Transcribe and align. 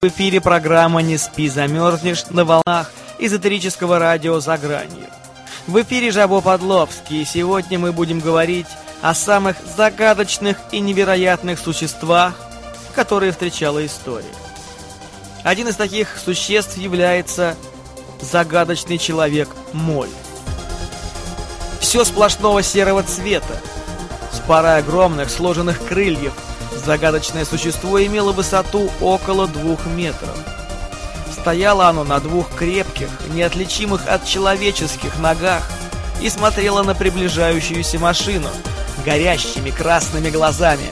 В 0.00 0.06
эфире 0.06 0.40
программа 0.40 1.02
«Не 1.02 1.18
спи, 1.18 1.48
замерзнешь» 1.48 2.26
на 2.30 2.44
волнах 2.44 2.92
эзотерического 3.18 3.98
радио 3.98 4.38
«За 4.38 4.56
гранью». 4.56 5.08
В 5.66 5.82
эфире 5.82 6.12
Жабо 6.12 6.40
Подловский, 6.40 7.22
и 7.22 7.24
сегодня 7.24 7.80
мы 7.80 7.90
будем 7.90 8.20
говорить 8.20 8.68
о 9.02 9.12
самых 9.12 9.56
загадочных 9.76 10.56
и 10.70 10.78
невероятных 10.78 11.58
существах, 11.58 12.34
которые 12.94 13.32
встречала 13.32 13.84
история. 13.84 14.32
Один 15.42 15.66
из 15.66 15.74
таких 15.74 16.16
существ 16.24 16.76
является 16.76 17.56
загадочный 18.20 18.98
человек 18.98 19.48
Моль. 19.72 20.10
Все 21.80 22.04
сплошного 22.04 22.62
серого 22.62 23.02
цвета, 23.02 23.60
с 24.30 24.38
парой 24.46 24.78
огромных 24.78 25.28
сложенных 25.28 25.84
крыльев– 25.88 26.34
Загадочное 26.88 27.44
существо 27.44 28.02
имело 28.02 28.32
высоту 28.32 28.90
около 29.02 29.46
двух 29.46 29.84
метров. 29.84 30.34
Стояло 31.30 31.88
оно 31.88 32.02
на 32.02 32.18
двух 32.18 32.48
крепких, 32.56 33.10
неотличимых 33.28 34.08
от 34.08 34.24
человеческих 34.24 35.18
ногах 35.18 35.62
и 36.22 36.30
смотрело 36.30 36.82
на 36.82 36.94
приближающуюся 36.94 37.98
машину 37.98 38.48
горящими 39.04 39.68
красными 39.68 40.30
глазами, 40.30 40.88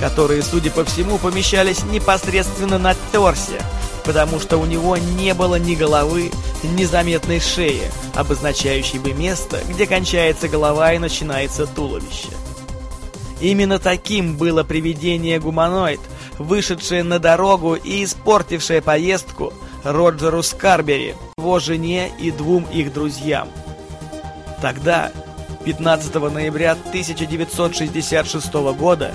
которые, 0.00 0.42
судя 0.42 0.72
по 0.72 0.84
всему, 0.84 1.16
помещались 1.16 1.84
непосредственно 1.84 2.78
на 2.78 2.96
торсе, 3.12 3.62
потому 4.04 4.40
что 4.40 4.56
у 4.56 4.66
него 4.66 4.96
не 4.96 5.32
было 5.32 5.60
ни 5.60 5.76
головы, 5.76 6.32
ни 6.64 6.82
заметной 6.82 7.38
шеи, 7.38 7.88
обозначающей 8.16 8.98
бы 8.98 9.12
место, 9.12 9.60
где 9.68 9.86
кончается 9.86 10.48
голова 10.48 10.92
и 10.92 10.98
начинается 10.98 11.68
туловище. 11.68 12.32
Именно 13.40 13.78
таким 13.78 14.36
было 14.36 14.64
привидение 14.64 15.38
гуманоид, 15.38 16.00
вышедшее 16.38 17.04
на 17.04 17.18
дорогу 17.18 17.74
и 17.74 18.04
испортившее 18.04 18.80
поездку 18.80 19.52
Роджеру 19.84 20.42
Скарбери, 20.42 21.14
его 21.36 21.58
жене 21.58 22.10
и 22.18 22.30
двум 22.30 22.66
их 22.72 22.92
друзьям. 22.92 23.48
Тогда, 24.62 25.12
15 25.64 26.14
ноября 26.14 26.72
1966 26.72 28.52
года, 28.78 29.12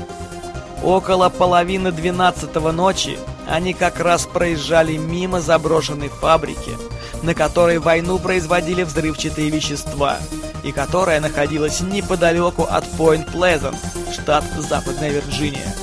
около 0.84 1.30
половины 1.30 1.92
12 1.92 2.56
ночи, 2.74 3.18
они 3.48 3.74
как 3.74 4.00
раз 4.00 4.28
проезжали 4.28 4.98
мимо 4.98 5.42
заброшенной 5.42 6.10
фабрики, 6.10 6.78
на 7.24 7.34
которой 7.34 7.80
войну 7.80 8.20
производили 8.20 8.84
взрывчатые 8.84 9.50
вещества– 9.50 10.20
и 10.64 10.72
которая 10.72 11.20
находилась 11.20 11.82
неподалеку 11.82 12.64
от 12.64 12.90
Пойнт 12.92 13.28
Плезант, 13.28 13.78
штат 14.12 14.44
Западная 14.58 15.10
Вирджиния. 15.10 15.74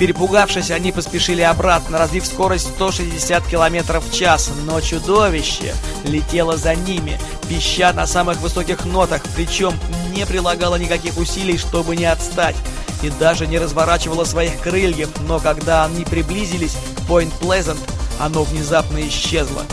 Перепугавшись, 0.00 0.70
они 0.70 0.92
поспешили 0.92 1.42
обратно, 1.42 1.98
развив 1.98 2.26
скорость 2.26 2.68
160 2.70 3.46
км 3.46 4.00
в 4.00 4.12
час, 4.14 4.50
но 4.64 4.80
чудовище 4.80 5.74
летело 6.04 6.56
за 6.56 6.74
ними, 6.74 7.20
пища 7.50 7.92
на 7.92 8.06
самых 8.06 8.38
высоких 8.38 8.86
нотах, 8.86 9.20
причем 9.36 9.74
не 10.14 10.24
прилагало 10.24 10.76
никаких 10.76 11.18
усилий, 11.18 11.58
чтобы 11.58 11.96
не 11.96 12.06
отстать, 12.06 12.56
и 13.02 13.10
даже 13.10 13.46
не 13.46 13.58
разворачивало 13.58 14.24
своих 14.24 14.58
крыльев, 14.60 15.10
но 15.28 15.38
когда 15.38 15.84
они 15.84 16.06
приблизились 16.06 16.76
к 16.96 17.06
Пойнт 17.06 17.34
Плезант, 17.34 17.80
оно 18.18 18.44
внезапно 18.44 19.06
исчезло. 19.06 19.64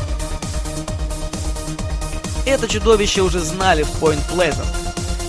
Это 2.48 2.66
чудовище 2.66 3.24
уже 3.24 3.42
знали 3.42 3.84
в 3.84 4.02
Point 4.02 4.22
Pleasant. 4.34 4.66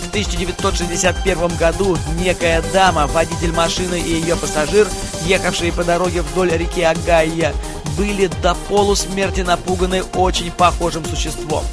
В 0.05 0.09
1961 0.11 1.57
году 1.57 1.99
некая 2.21 2.63
дама, 2.73 3.09
водитель 3.09 3.51
машины 3.51 3.99
и 3.99 4.21
ее 4.21 4.37
пассажир, 4.37 4.87
ехавшие 5.25 5.73
по 5.73 5.83
дороге 5.83 6.23
вдоль 6.23 6.53
реки 6.53 6.81
Агайя, 6.81 7.53
были 7.97 8.29
до 8.41 8.55
полусмерти 8.69 9.41
напуганы 9.41 10.05
очень 10.15 10.53
похожим 10.53 11.05
существом. 11.07 11.65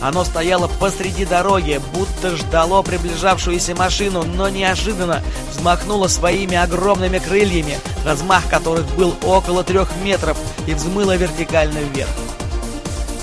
Оно 0.00 0.24
стояло 0.24 0.66
посреди 0.80 1.24
дороги, 1.24 1.80
будто 1.94 2.36
ждало 2.36 2.82
приближавшуюся 2.82 3.76
машину, 3.76 4.24
но 4.24 4.48
неожиданно 4.48 5.22
взмахнуло 5.52 6.08
своими 6.08 6.56
огромными 6.56 7.20
крыльями, 7.20 7.78
размах 8.04 8.48
которых 8.48 8.88
был 8.96 9.14
около 9.22 9.62
трех 9.62 9.88
метров, 10.02 10.36
и 10.66 10.74
взмыло 10.74 11.14
вертикально 11.14 11.78
вверх. 11.78 12.10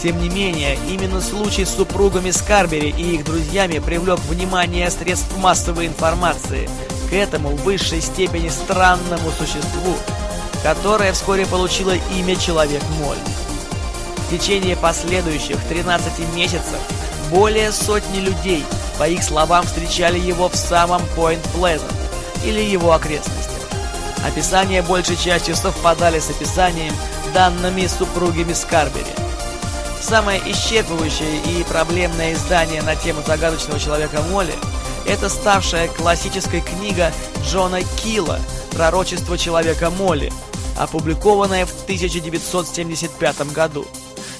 Тем 0.01 0.21
не 0.21 0.29
менее, 0.29 0.77
именно 0.87 1.21
случай 1.21 1.65
с 1.65 1.75
супругами 1.75 2.29
Скарбери 2.29 2.89
и 2.89 3.15
их 3.15 3.25
друзьями 3.25 3.79
привлек 3.79 4.19
внимание 4.19 4.91
средств 4.91 5.35
массовой 5.37 5.87
информации 5.87 6.69
к 7.09 7.13
этому 7.13 7.49
в 7.49 7.63
высшей 7.63 8.01
степени 8.01 8.49
странному 8.49 9.31
существу, 9.31 9.95
которое 10.61 11.13
вскоре 11.13 11.47
получило 11.47 11.95
имя 12.15 12.35
Человек-Моль. 12.35 13.17
В 14.17 14.29
течение 14.29 14.75
последующих 14.75 15.57
13 15.67 16.35
месяцев 16.35 16.79
более 17.31 17.71
сотни 17.71 18.19
людей, 18.19 18.63
по 18.99 19.07
их 19.07 19.23
словам, 19.23 19.65
встречали 19.65 20.19
его 20.19 20.47
в 20.47 20.55
самом 20.55 21.01
Point 21.15 21.41
Pleasant 21.55 21.95
или 22.45 22.61
его 22.61 22.91
окрестностях. 22.91 23.55
Описания 24.25 24.83
большей 24.83 25.15
частью 25.15 25.55
совпадали 25.55 26.19
с 26.19 26.29
описанием, 26.29 26.93
данными 27.33 27.87
супругами 27.87 28.53
Скарбери– 28.53 29.05
Самое 30.07 30.39
исчерпывающее 30.39 31.59
и 31.59 31.65
проблемное 31.65 32.31
издание 32.31 32.81
на 32.81 32.95
тему 32.95 33.21
загадочного 33.27 33.77
человека 33.77 34.21
Молли– 34.31 34.53
это 35.05 35.27
ставшая 35.27 35.89
классической 35.89 36.61
книга 36.61 37.11
Джона 37.43 37.81
Килла 38.01 38.39
«Пророчество 38.71 39.37
человека 39.37 39.89
Молли», 39.89 40.31
опубликованная 40.77 41.65
в 41.65 41.83
1975 41.83 43.51
году. 43.51 43.85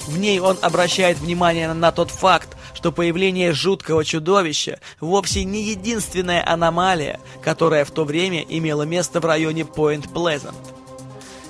В 0.06 0.18
ней 0.18 0.40
он 0.40 0.56
обращает 0.62 1.18
внимание 1.18 1.70
на 1.74 1.92
тот 1.92 2.10
факт, 2.10 2.56
что 2.72 2.90
появление 2.90 3.52
жуткого 3.52 4.06
чудовища 4.06 4.80
вовсе 5.00 5.44
не 5.44 5.64
единственная 5.64 6.50
аномалия, 6.50 7.20
которая 7.42 7.84
в 7.84 7.90
то 7.90 8.06
время 8.06 8.40
имела 8.40 8.84
место 8.84 9.20
в 9.20 9.26
районе 9.26 9.66
Пойнт-Плезант. 9.66 10.56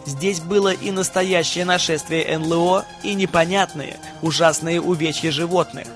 Здесь 0.08 0.40
было 0.40 0.72
и 0.72 0.90
настоящее 0.90 1.66
нашествие 1.66 2.38
НЛО, 2.38 2.86
и 3.02 3.12
непонятные, 3.12 3.98
ужасные 4.22 4.80
увечья 4.80 5.30
животных. 5.30 5.86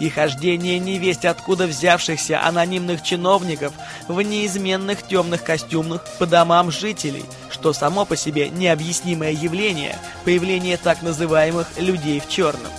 И 0.00 0.08
хождение 0.08 0.80
невесть 0.80 1.24
откуда 1.24 1.68
взявшихся 1.68 2.44
анонимных 2.44 3.00
чиновников 3.04 3.72
в 4.08 4.20
неизменных 4.22 5.06
темных 5.06 5.44
костюмах 5.44 6.04
по 6.18 6.26
домам 6.26 6.72
жителей, 6.72 7.24
что 7.48 7.72
само 7.72 8.04
по 8.04 8.16
себе 8.16 8.48
необъяснимое 8.48 9.30
явление, 9.30 9.96
появление 10.24 10.76
так 10.76 11.02
называемых 11.02 11.68
«людей 11.78 12.18
в 12.18 12.28
черном». 12.28 12.72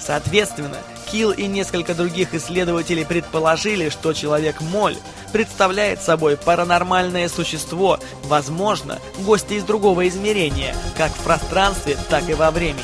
Соответственно, 0.00 0.78
Килл 1.12 1.30
и 1.30 1.46
несколько 1.46 1.94
других 1.94 2.32
исследователей 2.32 3.04
предположили, 3.04 3.90
что 3.90 4.14
Человек-Моль 4.14 4.96
представляет 5.30 6.02
собой 6.02 6.38
паранормальное 6.38 7.28
существо, 7.28 7.98
возможно, 8.24 8.98
гости 9.18 9.54
из 9.54 9.64
другого 9.64 10.08
измерения, 10.08 10.74
как 10.96 11.12
в 11.12 11.22
пространстве, 11.22 11.98
так 12.08 12.30
и 12.30 12.34
во 12.34 12.50
времени. 12.50 12.82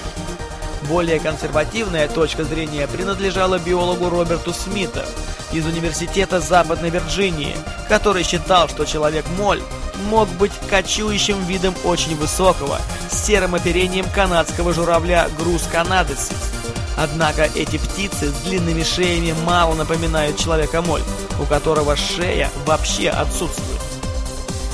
Более 0.90 1.20
консервативная 1.20 2.06
точка 2.06 2.44
зрения 2.44 2.86
принадлежала 2.86 3.58
биологу 3.58 4.10
Роберту 4.10 4.52
Смиту 4.52 5.00
из 5.50 5.64
Университета 5.64 6.38
Западной 6.38 6.90
Вирджинии, 6.90 7.56
который 7.88 8.24
считал, 8.24 8.68
что 8.68 8.84
Человек-Моль 8.84 9.62
мог 10.10 10.28
быть 10.32 10.52
кочующим 10.68 11.42
видом 11.46 11.74
очень 11.82 12.14
высокого, 12.14 12.78
с 13.10 13.24
серым 13.24 13.54
оперением 13.54 14.04
канадского 14.14 14.74
журавля 14.74 15.30
груз 15.38 15.62
канадец 15.72 16.30
Однако 17.00 17.48
эти 17.54 17.78
птицы 17.78 18.28
с 18.28 18.32
длинными 18.40 18.82
шеями 18.82 19.32
мало 19.46 19.74
напоминают 19.74 20.36
человека-моль, 20.36 21.02
у 21.40 21.44
которого 21.44 21.94
шея 21.94 22.50
вообще 22.66 23.08
отсутствует. 23.08 23.80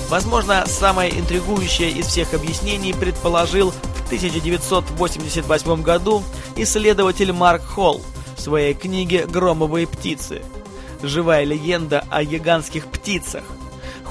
Возможно, 0.08 0.64
самое 0.66 1.18
интригующее 1.18 1.90
из 1.90 2.06
всех 2.06 2.32
объяснений 2.32 2.94
предположил 2.94 3.72
в 3.72 4.06
1988 4.06 5.82
году 5.82 6.22
исследователь 6.56 7.32
Марк 7.32 7.62
Холл 7.62 8.00
в 8.36 8.40
своей 8.40 8.72
книге 8.72 9.26
«Громовые 9.26 9.86
птицы». 9.86 10.42
Живая 11.02 11.44
легенда 11.44 12.06
о 12.08 12.24
гигантских 12.24 12.86
птицах. 12.86 13.42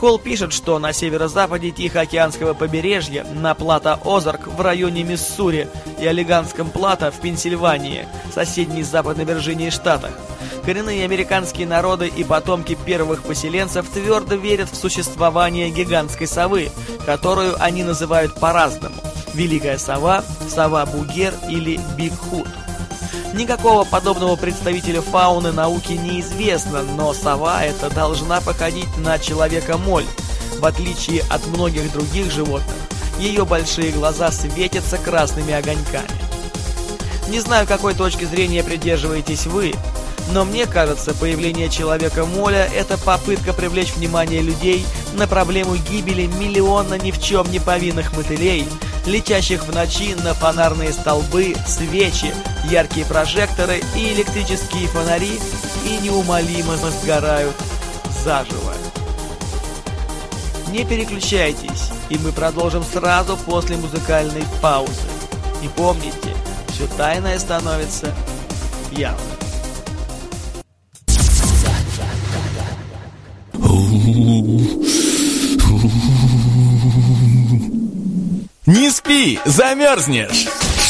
Холл 0.04 0.20
пишет, 0.20 0.52
что 0.52 0.80
на 0.80 0.92
северо-западе 0.92 1.72
Тихоокеанского 1.72 2.54
побережья, 2.54 3.24
на 3.24 3.54
плато 3.54 3.98
Озарк 4.04 4.48
в 4.48 4.60
районе 4.60 5.04
Миссури 5.04 5.70
и 5.98 6.06
Олиганском 6.06 6.72
плато 6.72 7.10
в 7.10 7.22
Пенсильвании, 7.22 8.06
соседней 8.36 8.84
с 8.84 8.90
Западной 8.90 9.24
Вирджинией 9.24 9.72
штатах, 9.72 10.12
коренные 10.66 11.06
американские 11.06 11.68
народы 11.68 12.12
и 12.14 12.26
потомки 12.26 12.78
первых 12.86 13.24
поселенцев 13.24 13.88
твердо 13.88 14.36
верят 14.36 14.70
в 14.70 14.76
существование 14.76 15.70
гигантской 15.70 16.28
совы, 16.28 16.70
которую 17.06 17.56
они 17.64 17.86
называют 17.86 18.38
по-разному– 18.38 18.98
Великая 19.34 19.78
сова, 19.78 20.22
сова 20.50 20.86
Бугер 20.86 21.34
или 21.50 21.80
Бигхуд. 21.98 22.50
Никакого 23.34 23.84
подобного 23.84 24.36
представителя 24.36 25.02
фауны 25.02 25.52
науки 25.52 25.94
неизвестно, 25.94 26.84
но 26.84 27.14
сова 27.14 27.64
эта 27.64 27.90
должна 27.90 28.42
походить 28.42 28.96
на 28.98 29.18
человека-моль. 29.18 30.06
В 30.60 30.66
отличие 30.66 31.24
от 31.32 31.46
многих 31.48 31.92
других 31.92 32.32
животных, 32.32 32.76
ее 33.18 33.44
большие 33.44 33.92
глаза 33.92 34.32
светятся 34.32 35.00
красными 35.00 35.52
огоньками. 35.52 36.08
Не 37.30 37.40
знаю, 37.40 37.66
какой 37.66 37.96
точки 37.96 38.26
зрения 38.26 38.64
придерживаетесь 38.64 39.48
вы, 39.48 39.74
но 40.32 40.46
мне 40.46 40.68
кажется, 40.68 41.16
появление 41.16 41.70
Человека-Моля– 41.70 42.70
это 42.76 43.00
попытка 43.00 43.52
привлечь 43.52 43.96
внимание 43.96 44.42
людей 44.42 44.86
на 45.16 45.28
проблему 45.28 45.76
гибели 45.76 46.28
миллиона 46.28 46.96
ни 46.96 47.12
в 47.12 47.22
чем 47.22 47.52
не 47.52 47.60
повинных 47.60 48.16
мотылей, 48.16 48.68
летящих 49.06 49.64
в 49.66 49.74
ночи 49.74 50.16
на 50.24 50.34
фонарные 50.34 50.94
столбы, 50.94 51.56
свечи, 51.68 52.32
яркие 52.64 53.06
прожекторы 53.06 53.82
и 53.96 54.14
электрические 54.14 54.88
фонари 54.88 55.40
и 55.86 55.98
неумолимо 56.04 56.78
сгорают 56.78 57.56
заживо. 58.24 58.74
Не 60.70 60.86
переключайтесь, 60.86 61.92
и 62.10 62.18
мы 62.18 62.32
продолжим 62.32 62.84
сразу 62.84 63.38
после 63.38 63.78
музыкальной 63.78 64.44
паузы. 64.62 64.92
И 65.62 65.68
помните, 65.68 66.36
все 66.70 66.88
тайное 66.98 67.38
становится 67.38 68.14
явным. 68.92 69.20
Не 78.66 78.90
спи, 78.90 79.40
замерзнешь! 79.46 80.48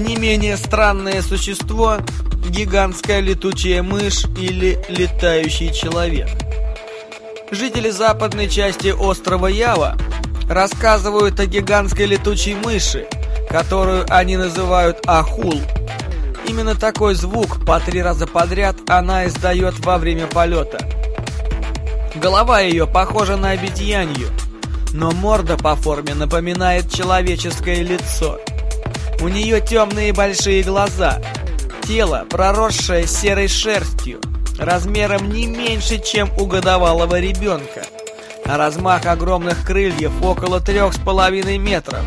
Не 0.00 0.16
менее 0.16 0.56
странное 0.56 1.20
существо– 1.20 1.98
гигантская 2.48 3.20
летучая 3.20 3.82
мышь 3.82 4.24
или 4.38 4.82
летающий 4.88 5.74
человек. 5.74 6.26
Жители 7.50 7.90
западной 7.90 8.48
части 8.48 8.88
острова 8.88 9.46
Ява 9.48 9.98
рассказывают 10.48 11.38
о 11.38 11.44
гигантской 11.44 12.06
летучей 12.06 12.54
мыши, 12.54 13.08
которую 13.50 14.06
они 14.08 14.38
называют 14.38 15.06
Ахул. 15.06 15.60
Именно 16.46 16.76
такой 16.76 17.14
звук 17.14 17.62
по 17.66 17.78
три 17.78 18.00
раза 18.00 18.26
подряд 18.26 18.76
она 18.88 19.26
издает 19.26 19.84
во 19.84 19.98
время 19.98 20.26
полета. 20.26 20.78
Голова 22.14 22.60
ее 22.60 22.86
похожа 22.86 23.36
на 23.36 23.50
обезьянью, 23.50 24.30
но 24.94 25.10
морда 25.10 25.58
по 25.58 25.76
форме 25.76 26.14
напоминает 26.14 26.90
человеческое 26.90 27.82
лицо– 27.82 28.40
у 29.20 29.28
нее 29.28 29.60
темные 29.60 30.12
большие 30.12 30.62
глаза, 30.62 31.20
тело, 31.86 32.26
проросшее 32.30 33.06
серой 33.06 33.48
шерстью, 33.48 34.20
размером 34.58 35.30
не 35.30 35.46
меньше, 35.46 35.98
чем 35.98 36.30
у 36.38 36.46
годовалого 36.46 37.20
ребенка, 37.20 37.82
а 38.46 38.56
размах 38.56 39.06
огромных 39.06 39.66
крыльев 39.66 40.12
около 40.22 40.60
трех 40.60 40.94
с 40.94 40.98
половиной 40.98 41.58
метров. 41.58 42.02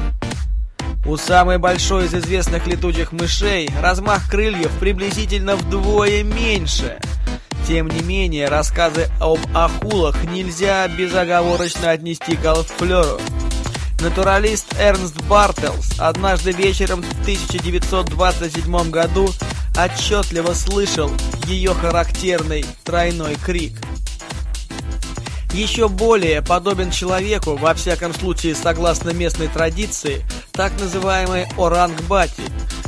У 1.05 1.17
самой 1.17 1.57
большой 1.57 2.05
из 2.05 2.13
известных 2.13 2.65
летучих 2.65 3.11
мышей 3.11 3.69
размах 3.81 4.29
крыльев 4.29 4.71
приблизительно 4.79 5.55
вдвое 5.55 6.23
меньше. 6.23 6.97
Тем 7.67 7.89
не 7.89 8.01
менее, 8.01 8.47
рассказы 8.47 9.09
об 9.19 9.39
акулах 9.53 10.23
нельзя 10.25 10.87
безоговорочно 10.87 11.91
отнести 11.91 12.35
к 12.35 12.45
Алфлеру. 12.45 13.19
Натуралист 14.03 14.75
Эрнст 14.77 15.15
Бартелс 15.29 15.97
однажды 15.97 16.51
вечером 16.51 17.01
в 17.01 17.21
1927 17.21 18.89
году 18.89 19.29
отчетливо 19.77 20.51
слышал 20.53 21.09
ее 21.47 21.73
характерный 21.73 22.65
тройной 22.83 23.35
крик. 23.35 23.71
Еще 25.53 25.87
более 25.87 26.41
подобен 26.41 26.91
человеку, 26.91 27.55
во 27.55 27.73
всяком 27.75 28.13
случае 28.13 28.55
согласно 28.55 29.11
местной 29.11 29.47
традиции, 29.47 30.25
так 30.51 30.73
называемый 30.81 31.45
Оранг-Бати, 31.57 32.43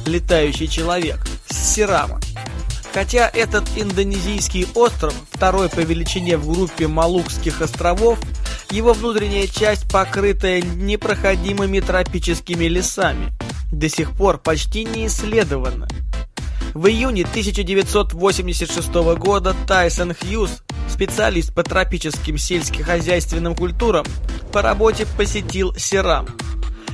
летающий 0.05 0.67
человек, 0.67 1.25
с 1.47 1.75
Сирама. 1.75 2.19
Хотя 2.93 3.29
этот 3.29 3.63
индонезийский 3.77 4.67
остров, 4.75 5.13
второй 5.31 5.69
по 5.69 5.79
величине 5.79 6.35
в 6.35 6.51
группе 6.51 6.87
Малукских 6.87 7.61
островов, 7.61 8.19
его 8.71 8.93
внутренняя 8.93 9.47
часть 9.47 9.87
покрытая 9.91 10.61
непроходимыми 10.61 11.79
тропическими 11.79 12.65
лесами, 12.65 13.33
до 13.71 13.89
сих 13.89 14.11
пор 14.11 14.37
почти 14.37 14.83
не 14.85 15.07
исследована. 15.07 15.87
В 16.73 16.87
июне 16.87 17.23
1986 17.23 18.93
года 19.17 19.55
Тайсон 19.67 20.13
Хьюз, 20.13 20.61
специалист 20.89 21.53
по 21.53 21.63
тропическим 21.63 22.37
сельскохозяйственным 22.37 23.55
культурам, 23.55 24.05
по 24.51 24.61
работе 24.61 25.07
посетил 25.17 25.73
Сирам. 25.75 26.27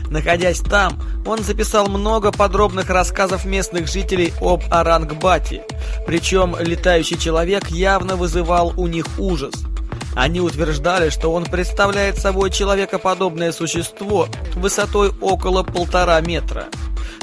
Находясь 0.10 0.60
там, 0.60 1.02
он 1.26 1.40
записал 1.40 1.88
много 1.88 2.32
подробных 2.32 2.90
рассказов 2.90 3.46
местных 3.46 3.88
жителей 3.88 4.34
об 4.42 4.62
Орангбате, 4.70 5.64
причем 6.06 6.56
летающий 6.60 7.18
человек 7.18 7.70
явно 7.70 8.18
вызывал 8.18 8.74
у 8.78 8.88
них 8.88 9.06
ужас– 9.18 9.54
они 10.16 10.42
утверждали, 10.42 11.10
что 11.10 11.32
он 11.32 11.46
представляет 11.46 12.18
собой 12.18 12.52
человекоподобное 12.52 13.52
существо 13.52 14.28
высотой 14.56 15.12
около 15.22 15.64
полтора 15.64 16.20
метра, 16.22 16.66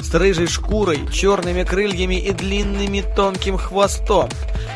с 0.01 0.13
рыжей 0.13 0.47
шкурой, 0.47 1.07
черными 1.11 1.63
крыльями 1.63 2.15
и 2.15 2.31
длинными 2.31 3.03
тонким 3.15 3.57
хвостом, 3.57 4.29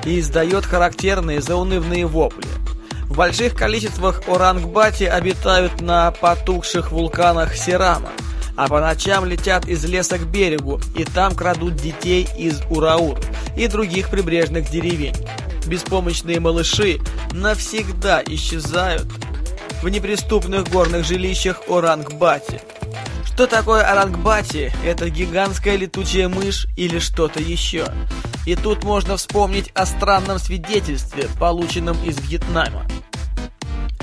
и 0.05 0.19
издает 0.19 0.65
характерные 0.65 1.41
заунывные 1.41 2.05
вопли. 2.05 2.47
В 3.05 3.17
больших 3.17 3.55
количествах 3.55 4.23
орангбати 4.27 5.03
обитают 5.03 5.81
на 5.81 6.11
потухших 6.11 6.91
вулканах 6.91 7.55
Сирама, 7.55 8.09
а 8.55 8.67
по 8.67 8.79
ночам 8.79 9.25
летят 9.25 9.67
из 9.67 9.83
леса 9.85 10.17
к 10.17 10.25
берегу, 10.27 10.79
и 10.95 11.03
там 11.03 11.35
крадут 11.35 11.75
детей 11.75 12.27
из 12.37 12.61
Ураур 12.69 13.19
и 13.55 13.67
других 13.67 14.09
прибрежных 14.09 14.69
деревень 14.69 15.15
беспомощные 15.67 16.39
малыши 16.39 16.99
навсегда 17.31 18.23
исчезают 18.25 19.07
в 19.81 19.89
неприступных 19.89 20.69
горных 20.69 21.05
жилищах 21.05 21.61
Орангбати. 21.67 22.61
Что 23.25 23.47
такое 23.47 23.83
Орангбати? 23.83 24.71
Это 24.85 25.09
гигантская 25.09 25.75
летучая 25.75 26.29
мышь 26.29 26.67
или 26.77 26.99
что-то 26.99 27.39
еще? 27.39 27.87
И 28.45 28.55
тут 28.55 28.83
можно 28.83 29.17
вспомнить 29.17 29.71
о 29.73 29.85
странном 29.85 30.37
свидетельстве, 30.37 31.27
полученном 31.39 31.97
из 32.03 32.19
Вьетнама. 32.19 32.85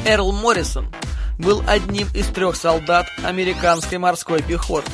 Эрл 0.04 0.32
Моррисон 0.32 0.92
был 1.38 1.62
одним 1.66 2.08
из 2.14 2.26
трех 2.26 2.56
солдат 2.56 3.06
американской 3.22 3.98
морской 3.98 4.42
пехоты 4.42 4.90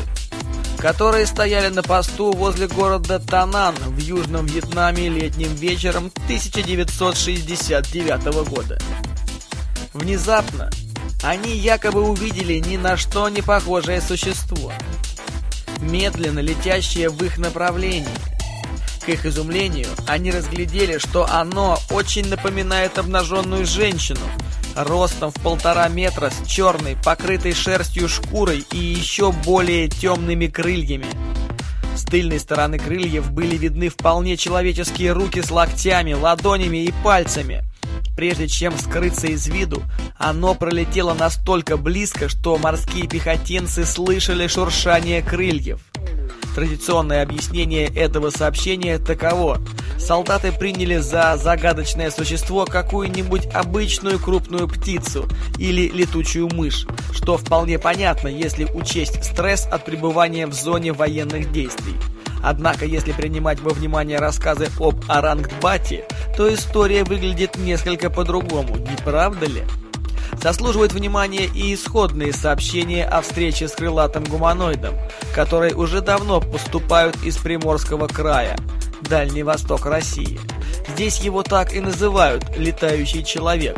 которые 0.78 1.26
стояли 1.26 1.68
на 1.68 1.82
посту 1.82 2.32
возле 2.32 2.68
города 2.68 3.18
Танан 3.18 3.74
в 3.76 3.98
Южном 3.98 4.46
Вьетнаме 4.46 5.08
летним 5.08 5.54
вечером 5.54 6.12
1969 6.24 8.48
года. 8.48 8.78
Внезапно 9.92 10.70
они 11.22 11.56
якобы 11.56 12.02
увидели 12.02 12.58
ни 12.58 12.76
на 12.76 12.96
что 12.96 13.28
не 13.28 13.42
похожее 13.42 14.00
существо, 14.00 14.72
медленно 15.80 16.40
летящее 16.40 17.08
в 17.08 17.22
их 17.24 17.38
направлении. 17.38 18.08
К 19.04 19.08
их 19.08 19.24
изумлению, 19.24 19.88
они 20.06 20.32
разглядели, 20.32 20.98
что 20.98 21.26
оно 21.30 21.78
очень 21.90 22.28
напоминает 22.28 22.98
обнаженную 22.98 23.64
женщину, 23.64 24.20
ростом 24.76 25.30
в 25.30 25.40
полтора 25.42 25.88
метра, 25.88 26.30
с 26.30 26.46
черной, 26.46 26.96
покрытой 27.04 27.52
шерстью 27.52 28.08
шкурой 28.08 28.64
и 28.72 28.78
еще 28.78 29.32
более 29.32 29.88
темными 29.88 30.46
крыльями. 30.46 31.06
С 31.96 32.04
тыльной 32.04 32.38
стороны 32.38 32.78
крыльев 32.78 33.30
были 33.32 33.56
видны 33.56 33.88
вполне 33.88 34.36
человеческие 34.36 35.12
руки 35.12 35.40
с 35.40 35.50
локтями, 35.50 36.12
ладонями 36.12 36.84
и 36.84 36.92
пальцами. 37.02 37.64
Прежде 38.16 38.48
чем 38.48 38.76
скрыться 38.78 39.26
из 39.26 39.46
виду, 39.46 39.82
оно 40.16 40.54
пролетело 40.54 41.12
настолько 41.12 41.76
близко, 41.76 42.30
что 42.30 42.56
морские 42.56 43.06
пехотинцы 43.06 43.84
слышали 43.84 44.46
шуршание 44.46 45.22
крыльев. 45.22 45.80
Традиционное 46.54 47.22
объяснение 47.22 47.84
этого 47.86 48.30
сообщения 48.30 48.98
таково. 48.98 49.60
Солдаты 49.98 50.50
приняли 50.52 50.96
за 50.96 51.36
загадочное 51.36 52.10
существо 52.10 52.64
какую-нибудь 52.64 53.46
обычную 53.52 54.18
крупную 54.18 54.66
птицу 54.66 55.28
или 55.58 55.88
летучую 55.88 56.48
мышь, 56.54 56.86
что 57.12 57.36
вполне 57.36 57.78
понятно, 57.78 58.28
если 58.28 58.64
учесть 58.64 59.22
стресс 59.22 59.68
от 59.70 59.84
пребывания 59.84 60.46
в 60.46 60.54
зоне 60.54 60.94
военных 60.94 61.52
действий. 61.52 61.94
Однако, 62.48 62.84
если 62.84 63.10
принимать 63.10 63.58
во 63.58 63.70
внимание 63.70 64.20
рассказы 64.20 64.68
об 64.78 65.04
Орангтбате, 65.08 66.04
то 66.36 66.54
история 66.54 67.02
выглядит 67.02 67.56
несколько 67.56 68.08
по-другому, 68.08 68.76
не 68.76 68.96
правда 69.04 69.46
ли? 69.46 69.64
Заслуживают 70.40 70.92
внимания 70.92 71.46
и 71.46 71.74
исходные 71.74 72.32
сообщения 72.32 73.04
о 73.04 73.20
встрече 73.22 73.66
с 73.66 73.72
крылатым 73.72 74.22
гуманоидом, 74.22 74.94
которые 75.34 75.74
уже 75.74 76.02
давно 76.02 76.40
поступают 76.40 77.16
из 77.24 77.36
Приморского 77.36 78.06
края, 78.06 78.56
Дальний 79.00 79.42
Восток 79.42 79.84
России. 79.84 80.38
Здесь 80.94 81.18
его 81.18 81.42
так 81.42 81.74
и 81.74 81.80
называют 81.80 82.44
«летающий 82.56 83.24
человек». 83.24 83.76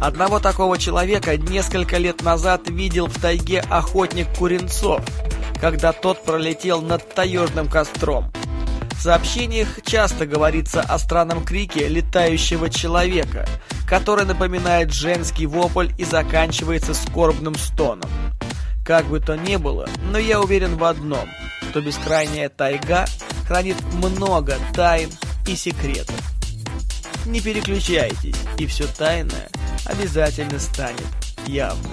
Одного 0.00 0.40
такого 0.40 0.78
человека 0.78 1.36
несколько 1.36 1.98
лет 1.98 2.22
назад 2.22 2.70
видел 2.70 3.06
в 3.06 3.20
тайге 3.20 3.60
охотник 3.60 4.26
Куренцов, 4.38 5.02
когда 5.62 5.92
тот 5.92 6.24
пролетел 6.24 6.82
над 6.82 7.14
таежным 7.14 7.68
костром. 7.68 8.32
В 8.98 9.00
сообщениях 9.00 9.80
часто 9.84 10.26
говорится 10.26 10.80
о 10.80 10.98
странном 10.98 11.44
крике 11.44 11.86
летающего 11.86 12.68
человека, 12.68 13.46
который 13.86 14.24
напоминает 14.24 14.92
женский 14.92 15.46
вопль 15.46 15.90
и 15.98 16.04
заканчивается 16.04 16.94
скорбным 16.94 17.54
стоном. 17.54 18.10
Как 18.84 19.06
бы 19.06 19.20
то 19.20 19.36
ни 19.36 19.54
было, 19.54 19.88
но 20.10 20.18
я 20.18 20.40
уверен 20.40 20.76
в 20.76 20.82
одном, 20.82 21.28
что 21.70 21.80
бескрайняя 21.80 22.48
тайга 22.48 23.04
хранит 23.46 23.76
много 23.92 24.56
тайн 24.74 25.10
и 25.46 25.54
секретов. 25.54 26.16
Не 27.24 27.40
переключайтесь, 27.40 28.34
и 28.58 28.66
все 28.66 28.88
тайное 28.88 29.48
обязательно 29.86 30.58
станет 30.58 31.06
явным. 31.46 31.92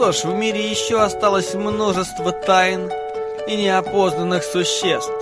Что 0.00 0.12
ж, 0.12 0.24
в 0.24 0.34
мире 0.34 0.70
еще 0.70 1.02
осталось 1.02 1.52
множество 1.52 2.32
тайн 2.32 2.90
и 3.46 3.54
неопознанных 3.54 4.42
существ. 4.42 5.12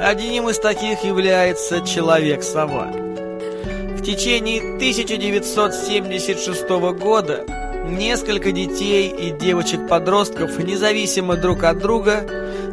Одним 0.00 0.48
из 0.48 0.58
таких 0.58 1.04
является 1.04 1.82
Человек-сова. 1.82 2.88
В 2.88 4.02
течение 4.02 4.58
1976 4.58 6.68
года 6.98 7.44
несколько 7.86 8.50
детей 8.50 9.08
и 9.08 9.30
девочек-подростков, 9.30 10.58
независимо 10.58 11.36
друг 11.36 11.62
от 11.62 11.78
друга, 11.78 12.26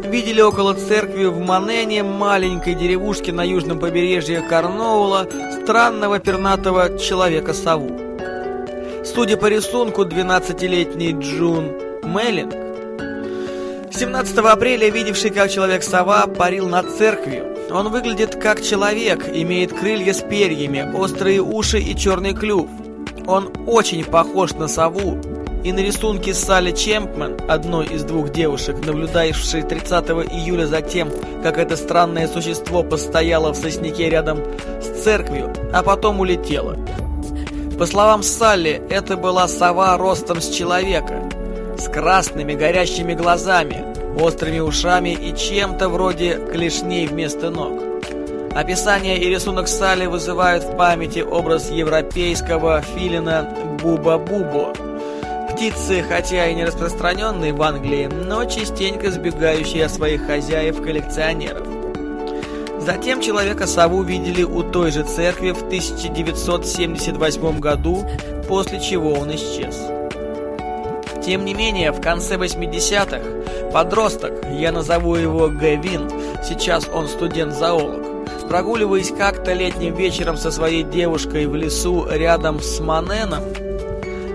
видели 0.03 0.41
около 0.41 0.73
церкви 0.73 1.25
в 1.25 1.37
Манене, 1.37 2.01
маленькой 2.01 2.73
деревушке 2.73 3.31
на 3.31 3.43
южном 3.43 3.77
побережье 3.77 4.41
Корнуола, 4.41 5.27
странного 5.61 6.17
пернатого 6.17 6.97
человека-сову. 6.97 8.08
Судя 9.19 9.35
по 9.35 9.47
рисунку, 9.47 10.03
12-летний 10.03 11.11
Джун 11.11 11.73
Меллинг 12.03 12.53
17 13.93 14.37
апреля, 14.37 14.89
видевший, 14.89 15.29
как 15.29 15.51
человек-сова 15.51 16.25
парил 16.25 16.69
над 16.69 16.89
церковью. 16.89 17.53
Он 17.69 17.89
выглядит 17.89 18.35
как 18.35 18.61
человек, 18.61 19.27
имеет 19.27 19.77
крылья 19.77 20.13
с 20.13 20.21
перьями, 20.21 20.89
острые 20.97 21.41
уши 21.41 21.79
и 21.79 21.97
черный 21.97 22.33
клюв. 22.33 22.69
Он 23.27 23.51
очень 23.67 24.05
похож 24.05 24.53
на 24.53 24.69
сову. 24.69 25.19
И 25.65 25.73
на 25.73 25.79
рисунке 25.79 26.33
Салли 26.33 26.71
Чемпмен, 26.71 27.35
одной 27.49 27.87
из 27.87 28.05
двух 28.05 28.31
девушек, 28.31 28.77
наблюдавшей 28.85 29.63
30 29.63 30.11
июля 30.31 30.65
за 30.65 30.81
тем, 30.81 31.09
как 31.43 31.57
это 31.57 31.75
странное 31.75 32.29
существо 32.29 32.83
постояло 32.83 33.51
в 33.51 33.57
сосняке 33.57 34.09
рядом 34.09 34.39
с 34.81 35.03
церковью, 35.03 35.53
а 35.73 35.83
потом 35.83 36.21
улетело. 36.21 36.77
По 37.79 37.85
словам 37.85 38.23
Салли, 38.23 38.81
это 38.89 39.15
была 39.15 39.47
сова 39.47 39.95
ростом 39.97 40.41
с 40.41 40.49
человека, 40.49 41.29
с 41.77 41.87
красными 41.87 42.53
горящими 42.53 43.13
глазами, 43.13 43.85
острыми 44.21 44.59
ушами 44.59 45.11
и 45.11 45.33
чем-то 45.33 45.87
вроде 45.87 46.41
клешней 46.51 47.07
вместо 47.07 47.49
ног. 47.49 47.81
Описание 48.53 49.17
и 49.17 49.29
рисунок 49.29 49.69
Салли 49.69 50.07
вызывают 50.07 50.65
в 50.65 50.75
памяти 50.75 51.19
образ 51.19 51.71
европейского 51.71 52.81
филина 52.81 53.47
Буба-Бубо. 53.81 54.75
Птицы, 55.53 56.03
хотя 56.03 56.47
и 56.47 56.55
не 56.55 56.65
распространенные 56.65 57.53
в 57.53 57.61
Англии, 57.61 58.07
но 58.07 58.43
частенько 58.43 59.09
сбегающие 59.09 59.85
от 59.85 59.93
своих 59.93 60.27
хозяев-коллекционеров. 60.27 61.78
Затем 62.91 63.21
человека-сову 63.21 64.01
видели 64.01 64.41
у 64.41 64.63
той 64.63 64.89
же 64.89 65.03
церкви 65.03 65.51
в 65.51 65.61
1978 65.61 67.59
году, 67.59 68.03
после 68.47 68.79
чего 68.79 69.13
он 69.13 69.29
исчез. 69.35 69.79
Тем 71.23 71.45
не 71.45 71.53
менее, 71.53 71.91
в 71.91 72.01
конце 72.01 72.37
80-х 72.37 73.71
подросток, 73.71 74.33
я 74.49 74.71
назову 74.71 75.17
его 75.17 75.49
Гэвин, 75.49 76.09
сейчас 76.43 76.89
он 76.91 77.07
студент-зоолог, 77.07 78.01
прогуливаясь 78.47 79.11
как-то 79.15 79.53
летним 79.53 79.93
вечером 79.93 80.35
со 80.35 80.49
своей 80.49 80.81
девушкой 80.81 81.45
в 81.45 81.53
лесу 81.55 82.07
рядом 82.09 82.59
с 82.59 82.79
Маненом, 82.79 83.43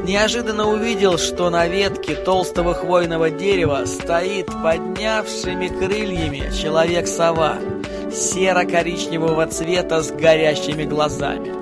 неожиданно 0.04 0.68
увидел, 0.70 1.18
что 1.18 1.50
на 1.50 1.66
ветке 1.66 2.14
толстого 2.14 2.72
хвойного 2.72 3.30
дерева 3.30 3.84
стоит 3.84 4.46
поднявшими 4.46 5.66
крыльями 5.66 6.52
человек-сова– 6.56 7.58
серо-коричневого 8.14 9.46
цвета 9.46 10.02
с 10.02 10.10
горящими 10.10 10.84
глазами. 10.84 11.52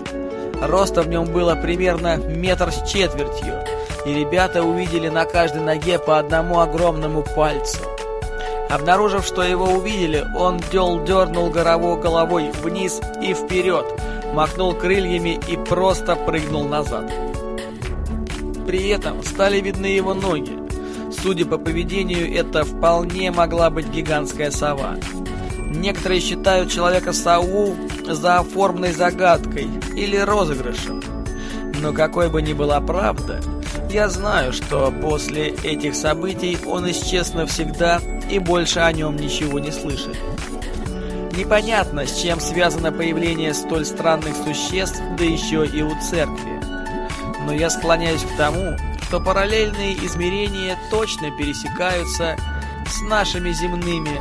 Роста 0.61 1.03
в 1.03 1.09
нем 1.09 1.25
было 1.25 1.55
примерно 1.57 2.17
метр 2.17 2.71
с 2.71 2.89
четвертью, 2.89 3.55
и 4.07 4.15
ребята 4.15 4.63
увидели 4.63 5.09
на 5.09 5.25
каждой 5.25 5.63
ноге 5.63 5.99
по 5.99 6.19
одному 6.19 6.61
огромному 6.61 7.25
пальцу. 7.35 7.79
Обнаружив, 8.71 9.27
что 9.27 9.43
его 9.43 9.67
увидели, 9.67 10.25
он 10.37 10.59
дел 10.71 11.03
дернул 11.05 11.51
горовой 11.51 12.01
головой 12.01 12.51
вниз 12.63 13.01
и 13.21 13.35
вперед, 13.35 13.85
махнул 14.33 14.73
крыльями 14.75 15.39
и 15.49 15.57
просто 15.57 16.17
прыгнул 16.17 16.65
назад. 16.65 17.11
При 18.67 18.89
этом 18.89 19.23
стали 19.23 19.61
видны 19.61 19.87
его 19.87 20.15
ноги. 20.15 20.59
Судя 21.11 21.45
по 21.45 21.59
поведению, 21.59 22.35
это 22.35 22.65
вполне 22.65 23.31
могла 23.31 23.69
быть 23.69 23.89
гигантская 23.89 24.51
сова. 24.51 24.97
Некоторые 25.75 26.21
считают 26.21 26.71
человека-сову 26.71 27.75
зооформной 28.07 28.93
загадкой 28.93 29.69
или 29.97 30.17
розыгрышем. 30.17 31.03
Но 31.81 31.93
какой 31.93 32.29
бы 32.29 32.43
ни 32.43 32.53
была 32.53 32.81
правда, 32.81 33.41
я 33.91 34.09
знаю, 34.09 34.53
что 34.53 34.93
после 35.03 35.49
этих 35.49 35.95
событий 35.95 36.59
он 36.67 36.91
исчез 36.91 37.35
навсегда 37.35 38.01
и 38.31 38.39
больше 38.39 38.81
о 38.81 38.93
нем 38.93 39.17
ничего 39.17 39.59
не 39.59 39.73
слышит. 39.73 40.17
Непонятно, 41.37 42.07
с 42.07 42.21
чем 42.21 42.41
связано 42.41 42.93
появление 42.93 43.55
столь 43.55 43.87
странных 43.87 44.37
существ, 44.37 45.01
да 45.19 45.25
еще 45.25 45.67
и 45.67 45.83
у 45.83 45.99
церкви. 46.01 46.61
Но 47.47 47.53
я 47.53 47.71
склоняюсь 47.71 48.23
к 48.23 48.37
тому, 48.37 48.77
что 49.03 49.21
параллельные 49.21 49.95
измерения 50.07 50.79
точно 50.91 51.31
пересекаются 51.31 52.37
с 52.87 53.01
нашими 53.03 53.51
земными 53.51 54.21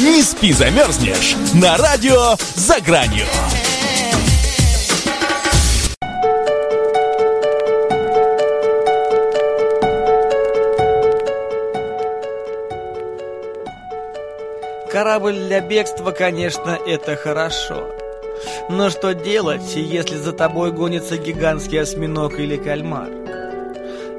Не 0.00 0.22
спи, 0.22 0.50
замерзнешь! 0.54 1.36
На 1.52 1.76
радио 1.76 2.34
«За 2.54 2.80
гранью». 2.80 3.26
Корабль 14.90 15.34
для 15.34 15.60
бегства, 15.60 16.12
конечно, 16.12 16.78
это 16.86 17.16
хорошо. 17.16 17.86
Но 18.70 18.88
что 18.88 19.12
делать, 19.12 19.76
если 19.76 20.16
за 20.16 20.32
тобой 20.32 20.72
гонится 20.72 21.18
гигантский 21.18 21.78
осьминог 21.78 22.38
или 22.38 22.56
кальмар? 22.56 23.10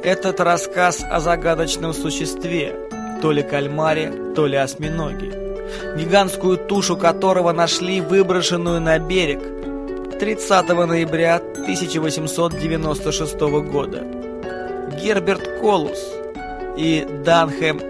Этот 0.04 0.42
рассказ 0.42 1.04
о 1.10 1.20
загадочном 1.20 1.96
существе, 1.96 2.76
то 3.24 3.32
ли 3.32 3.42
кальмаре, 3.42 4.14
то 4.36 4.46
ли 4.46 4.58
осьминоге, 4.58 5.51
гигантскую 5.98 6.58
тушу 6.58 6.98
которого 6.98 7.52
нашли 7.52 8.02
выброшенную 8.02 8.82
на 8.82 9.00
берег 9.00 9.40
30 10.20 10.68
ноября 10.70 11.38
1896 11.38 13.40
года. 13.40 14.04
Герберт 15.02 15.60
Колус 15.60 16.00
и 16.78 17.08
Данхэм 17.26 17.82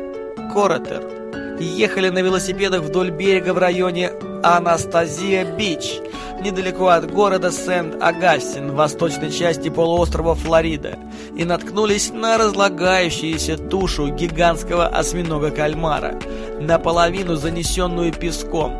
Коротер– 0.53 1.03
ехали 1.61 2.09
на 2.09 2.19
велосипедах 2.19 2.81
вдоль 2.81 3.11
берега 3.11 3.53
в 3.53 3.57
районе 3.57 4.11
Анастазия-Бич, 4.43 6.01
недалеко 6.41 6.87
от 6.87 7.11
города 7.11 7.51
Сент-Агастин 7.51 8.71
в 8.71 8.75
восточной 8.75 9.31
части 9.31 9.69
полуострова 9.69 10.35
Флорида, 10.35 10.97
и 11.35 11.45
наткнулись 11.45 12.11
на 12.11 12.37
разлагающуюся 12.37 13.57
тушу 13.57 14.09
гигантского 14.09 14.87
осьминога-кальмара, 14.87 16.19
наполовину 16.59 17.35
занесенную 17.35 18.11
песком. 18.11 18.73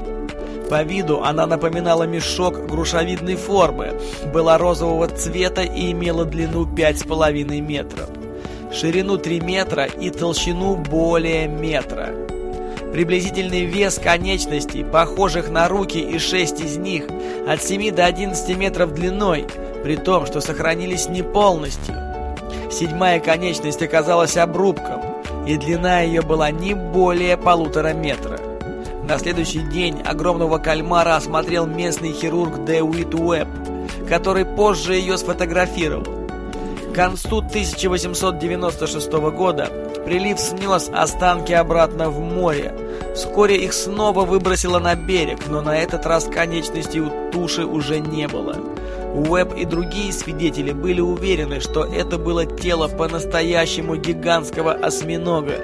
По 0.69 0.83
виду 0.83 1.21
она 1.21 1.45
напоминала 1.45 2.03
мешок 2.03 2.65
грушевидной 2.65 3.35
формы, 3.35 3.99
была 4.33 4.57
розового 4.57 5.07
цвета 5.07 5.63
и 5.63 5.91
имела 5.91 6.25
длину 6.25 6.65
5,5 6.65 7.61
метров, 7.61 8.09
ширину 8.73 9.17
3 9.17 9.41
метра 9.41 9.85
и 9.85 10.09
толщину 10.09 10.75
более 10.75 11.47
метра. 11.47 12.15
Приблизительный 12.91 13.63
вес 13.63 13.97
конечностей, 13.97 14.83
похожих 14.83 15.49
на 15.49 15.69
руки 15.69 15.99
и 15.99 16.19
шесть 16.19 16.59
из 16.59 16.77
них, 16.77 17.05
от 17.47 17.63
7 17.63 17.95
до 17.95 18.05
11 18.05 18.57
метров 18.57 18.93
длиной, 18.93 19.45
при 19.83 19.95
том, 19.95 20.25
что 20.25 20.41
сохранились 20.41 21.07
не 21.07 21.23
полностью. 21.23 21.95
Седьмая 22.69 23.19
конечность 23.19 23.81
оказалась 23.81 24.35
обрубком, 24.35 25.01
и 25.47 25.55
длина 25.57 26.01
ее 26.01 26.21
была 26.21 26.51
не 26.51 26.73
более 26.73 27.37
полутора 27.37 27.93
метра. 27.93 28.39
На 29.07 29.17
следующий 29.17 29.61
день 29.61 30.01
огромного 30.01 30.57
кальмара 30.57 31.15
осмотрел 31.15 31.65
местный 31.65 32.11
хирург 32.11 32.65
Дэвид 32.65 33.13
Уэбб, 33.13 33.49
который 34.07 34.45
позже 34.45 34.95
ее 34.95 35.17
сфотографировал. 35.17 36.05
К 36.91 36.93
концу 36.93 37.37
1896 37.37 39.11
года 39.11 39.69
прилив 40.05 40.39
снес 40.39 40.89
останки 40.93 41.53
обратно 41.53 42.09
в 42.09 42.19
море. 42.19 42.73
Вскоре 43.15 43.57
их 43.57 43.73
снова 43.73 44.25
выбросило 44.25 44.79
на 44.79 44.95
берег, 44.95 45.39
но 45.49 45.61
на 45.61 45.77
этот 45.77 46.05
раз 46.05 46.25
конечностей 46.25 47.01
у 47.01 47.31
туши 47.31 47.65
уже 47.65 47.99
не 47.99 48.27
было. 48.27 48.55
Уэбб 49.13 49.55
и 49.57 49.65
другие 49.65 50.13
свидетели 50.13 50.71
были 50.71 51.01
уверены, 51.01 51.59
что 51.59 51.83
это 51.83 52.17
было 52.17 52.45
тело 52.45 52.87
по-настоящему 52.87 53.95
гигантского 53.95 54.73
осьминога. 54.73 55.55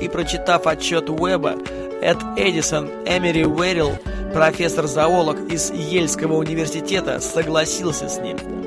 И 0.00 0.08
прочитав 0.08 0.66
отчет 0.66 1.10
Уэбба, 1.10 1.56
Эд 2.00 2.18
Эдисон 2.36 2.88
Эмери 3.04 3.44
Уэрилл, 3.44 3.98
профессор-зоолог 4.32 5.38
из 5.50 5.70
Ельского 5.70 6.34
университета, 6.34 7.20
согласился 7.20 8.08
с 8.08 8.18
ним. 8.18 8.57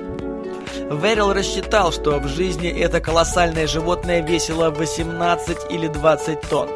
Верил 0.91 1.31
рассчитал, 1.31 1.93
что 1.93 2.19
в 2.19 2.27
жизни 2.27 2.67
это 2.67 2.99
колоссальное 2.99 3.65
животное 3.65 4.21
весило 4.21 4.69
18 4.71 5.71
или 5.71 5.87
20 5.87 6.41
тонн. 6.41 6.69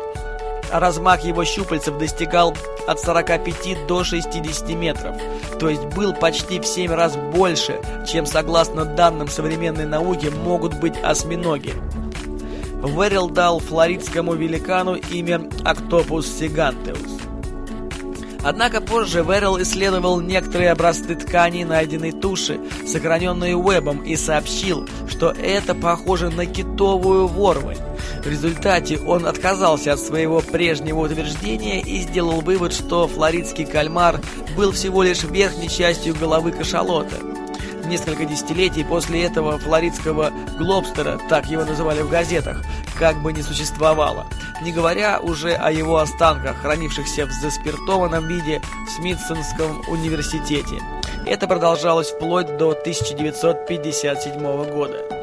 размах 0.72 1.26
его 1.26 1.44
щупальцев 1.44 1.98
достигал 1.98 2.56
от 2.88 3.02
45 3.02 3.88
до 3.88 4.06
60 4.06 4.70
метров, 4.70 5.18
то 5.60 5.68
есть 5.68 5.84
был 5.88 6.14
почти 6.14 6.62
в 6.62 6.66
7 6.66 6.94
раз 6.94 7.18
больше, 7.18 7.78
чем, 8.10 8.26
согласно 8.26 8.86
данным 8.86 9.28
современной 9.28 9.86
науки, 9.86 10.28
могут 10.28 10.80
быть 10.80 10.96
осьминоги. 11.04 11.74
Верил 12.84 13.30
дал 13.30 13.60
флоридскому 13.60 14.34
великану 14.34 14.96
имя 14.96 15.40
Octopus 15.66 16.24
сигантеус. 16.24 17.15
Однако 18.46 18.80
позже 18.80 19.24
Верил 19.24 19.60
исследовал 19.60 20.22
некоторые 20.22 20.70
образцы 20.70 21.16
тканей 21.16 21.64
найденной 21.64 22.12
туши, 22.12 22.60
сохраненные 22.86 23.58
Уэбом, 23.58 24.04
и 24.04 24.16
сообщил, 24.16 24.88
что 25.10 25.32
это 25.32 25.74
похоже 25.74 26.30
на 26.30 26.46
китовую 26.46 27.26
ворвань. 27.26 27.80
В 28.24 28.28
результате 28.28 29.00
он 29.00 29.26
отказался 29.26 29.94
от 29.94 30.00
своего 30.00 30.42
прежнего 30.42 31.00
утверждения 31.00 31.82
и 31.82 32.02
сделал 32.02 32.42
вывод, 32.42 32.72
что 32.72 33.08
флоридский 33.08 33.66
кальмар 33.66 34.22
был 34.56 34.74
всего 34.74 35.02
лишь 35.02 35.24
верхней 35.24 35.68
частью 35.68 36.14
головы 36.14 36.52
кашалота. 36.52 37.16
Несколько 37.88 38.26
десятилетий 38.26 38.84
после 38.84 39.24
этого 39.24 39.58
флоридского 39.58 40.32
глобстера, 40.60 41.20
так 41.30 41.48
его 41.48 41.66
называли 41.66 42.04
в 42.04 42.12
газетах, 42.12 42.64
как 43.00 43.24
бы 43.24 43.34
не 43.34 43.42
существовало. 43.42 44.28
Не 44.62 44.72
говоря 44.72 45.20
уже 45.22 45.54
о 45.54 45.72
его 45.72 45.98
останках, 45.98 46.58
хранившихся 46.62 47.26
в 47.26 47.32
заспиртованном 47.32 48.28
виде 48.28 48.62
в 48.86 48.90
Смитсонском 48.90 49.82
университете. 49.90 50.82
Это 51.26 51.48
продолжалось 51.48 52.12
вплоть 52.12 52.58
до 52.58 52.72
1957 52.72 54.40
года. 54.72 55.16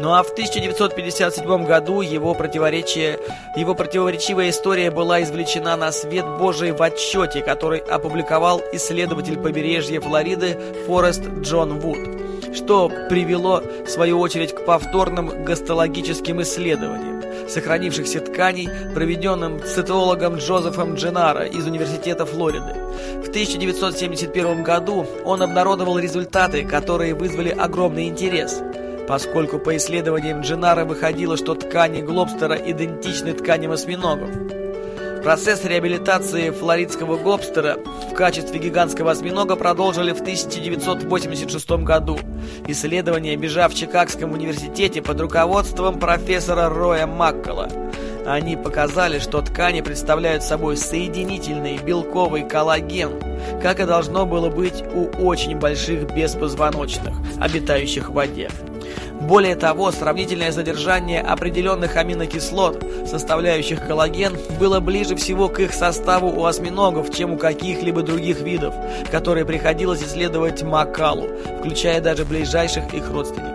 Ну 0.00 0.12
а 0.12 0.22
в 0.22 0.30
1957 0.30 1.66
году 1.66 2.00
его 2.00 2.34
противоречие, 2.34 3.18
его 3.54 3.74
противоречивая 3.74 4.50
история 4.50 4.90
была 4.90 5.22
извлечена 5.22 5.76
на 5.76 5.92
свет 5.92 6.26
Божий 6.38 6.72
в 6.72 6.82
отчете, 6.82 7.42
который 7.42 7.80
опубликовал 7.80 8.62
исследователь 8.72 9.38
побережья 9.38 10.00
Флориды 10.00 10.58
Форест 10.86 11.22
Джон 11.42 11.78
Вуд, 11.78 11.98
что 12.54 12.90
привело, 13.10 13.62
в 13.84 13.88
свою 13.88 14.18
очередь, 14.20 14.54
к 14.54 14.64
повторным 14.64 15.44
гастологическим 15.44 16.40
исследованиям 16.42 17.20
сохранившихся 17.50 18.20
тканей, 18.20 18.68
проведенным 18.94 19.62
цитологом 19.62 20.36
Джозефом 20.36 20.94
Дженаро 20.94 21.44
из 21.44 21.66
Университета 21.66 22.24
Флориды. 22.24 22.74
В 23.24 23.28
1971 23.28 24.62
году 24.62 25.06
он 25.24 25.42
обнародовал 25.42 25.98
результаты, 25.98 26.64
которые 26.64 27.14
вызвали 27.14 27.50
огромный 27.50 28.08
интерес– 28.08 28.60
поскольку 29.10 29.58
по 29.58 29.76
исследованиям 29.76 30.42
Джинара 30.42 30.84
выходило, 30.84 31.36
что 31.36 31.56
ткани 31.56 32.00
глобстера 32.00 32.54
идентичны 32.54 33.32
тканям 33.32 33.72
осьминогов. 33.72 34.30
Процесс 35.22 35.64
реабилитации 35.66 36.48
флоридского 36.50 37.18
глобстера 37.18 37.76
в 38.10 38.14
качестве 38.14 38.58
гигантского 38.58 39.10
осьминога 39.10 39.54
продолжили 39.54 40.12
в 40.12 40.20
1986 40.20 41.70
году. 41.82 42.18
Исследования 42.66 43.36
бежав 43.36 43.72
в 43.72 43.76
Чикагском 43.76 44.32
университете 44.32 45.02
под 45.02 45.20
руководством 45.20 46.00
профессора 46.00 46.70
Роя 46.70 47.06
Маккола. 47.06 47.68
Они 48.26 48.56
показали, 48.56 49.18
что 49.18 49.42
ткани 49.42 49.82
представляют 49.82 50.42
собой 50.42 50.78
соединительный 50.78 51.76
белковый 51.78 52.48
коллаген, 52.48 53.12
как 53.62 53.80
и 53.80 53.84
должно 53.84 54.24
было 54.24 54.48
быть 54.48 54.82
у 54.94 55.04
очень 55.22 55.58
больших 55.58 56.14
беспозвоночных, 56.14 57.14
обитающих 57.38 58.08
в 58.08 58.14
воде. 58.14 58.48
Более 59.30 59.54
того, 59.54 59.92
сравнительное 59.92 60.50
задержание 60.50 61.20
определенных 61.20 61.94
аминокислот, 61.94 62.84
составляющих 63.06 63.86
коллаген, 63.86 64.36
было 64.58 64.80
ближе 64.80 65.14
всего 65.14 65.48
к 65.48 65.60
их 65.60 65.72
составу 65.72 66.30
у 66.30 66.46
осьминогов, 66.46 67.14
чем 67.14 67.34
у 67.34 67.38
каких-либо 67.38 68.02
других 68.02 68.40
видов, 68.40 68.74
которые 69.12 69.44
приходилось 69.46 70.02
исследовать 70.02 70.64
Макалу, 70.64 71.28
включая 71.60 72.00
даже 72.00 72.24
ближайших 72.24 72.92
их 72.92 73.08
родственников. 73.08 73.49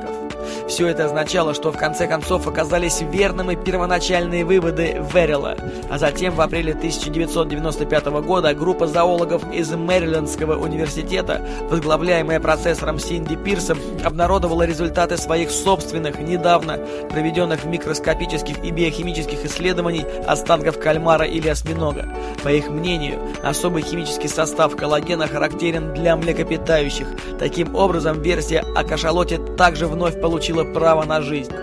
Все 0.67 0.87
это 0.87 1.05
означало, 1.05 1.53
что 1.53 1.71
в 1.71 1.77
конце 1.77 2.07
концов 2.07 2.47
оказались 2.47 3.01
верными 3.01 3.53
первоначальные 3.53 4.43
выводы 4.43 4.99
Верила, 5.13 5.55
а 5.91 5.99
затем 5.99 6.33
в 6.33 6.41
апреле 6.41 6.73
1995 6.73 8.05
года 8.25 8.53
группа 8.55 8.87
зоологов 8.87 9.43
из 9.53 9.71
Мэрилендского 9.71 10.55
университета, 10.55 11.47
возглавляемая 11.69 12.39
процессором 12.39 12.97
Синди 12.97 13.35
Пирсом, 13.35 13.77
обнародовала 14.03 14.63
результаты 14.63 15.17
своих 15.17 15.51
собственных, 15.51 16.19
недавно 16.19 16.79
проведенных 17.09 17.65
микроскопических 17.65 18.63
и 18.63 18.71
биохимических 18.71 19.45
исследований 19.45 20.05
останков 20.25 20.79
кальмара 20.79 21.25
или 21.25 21.47
осьминога. 21.47 22.09
По 22.43 22.49
их 22.49 22.69
мнению, 22.69 23.19
особый 23.43 23.83
химический 23.83 24.29
состав 24.29 24.75
коллагена 24.75 25.27
характерен 25.27 25.93
для 25.93 26.15
млекопитающих. 26.15 27.07
Таким 27.37 27.75
образом, 27.75 28.21
версия 28.21 28.63
о 28.75 28.83
кашалоте 28.83 29.37
также 29.37 29.85
вновь 29.85 30.19
получила 30.19 30.54
право 30.63 31.03
на 31.03 31.21
жизнь. 31.21 31.53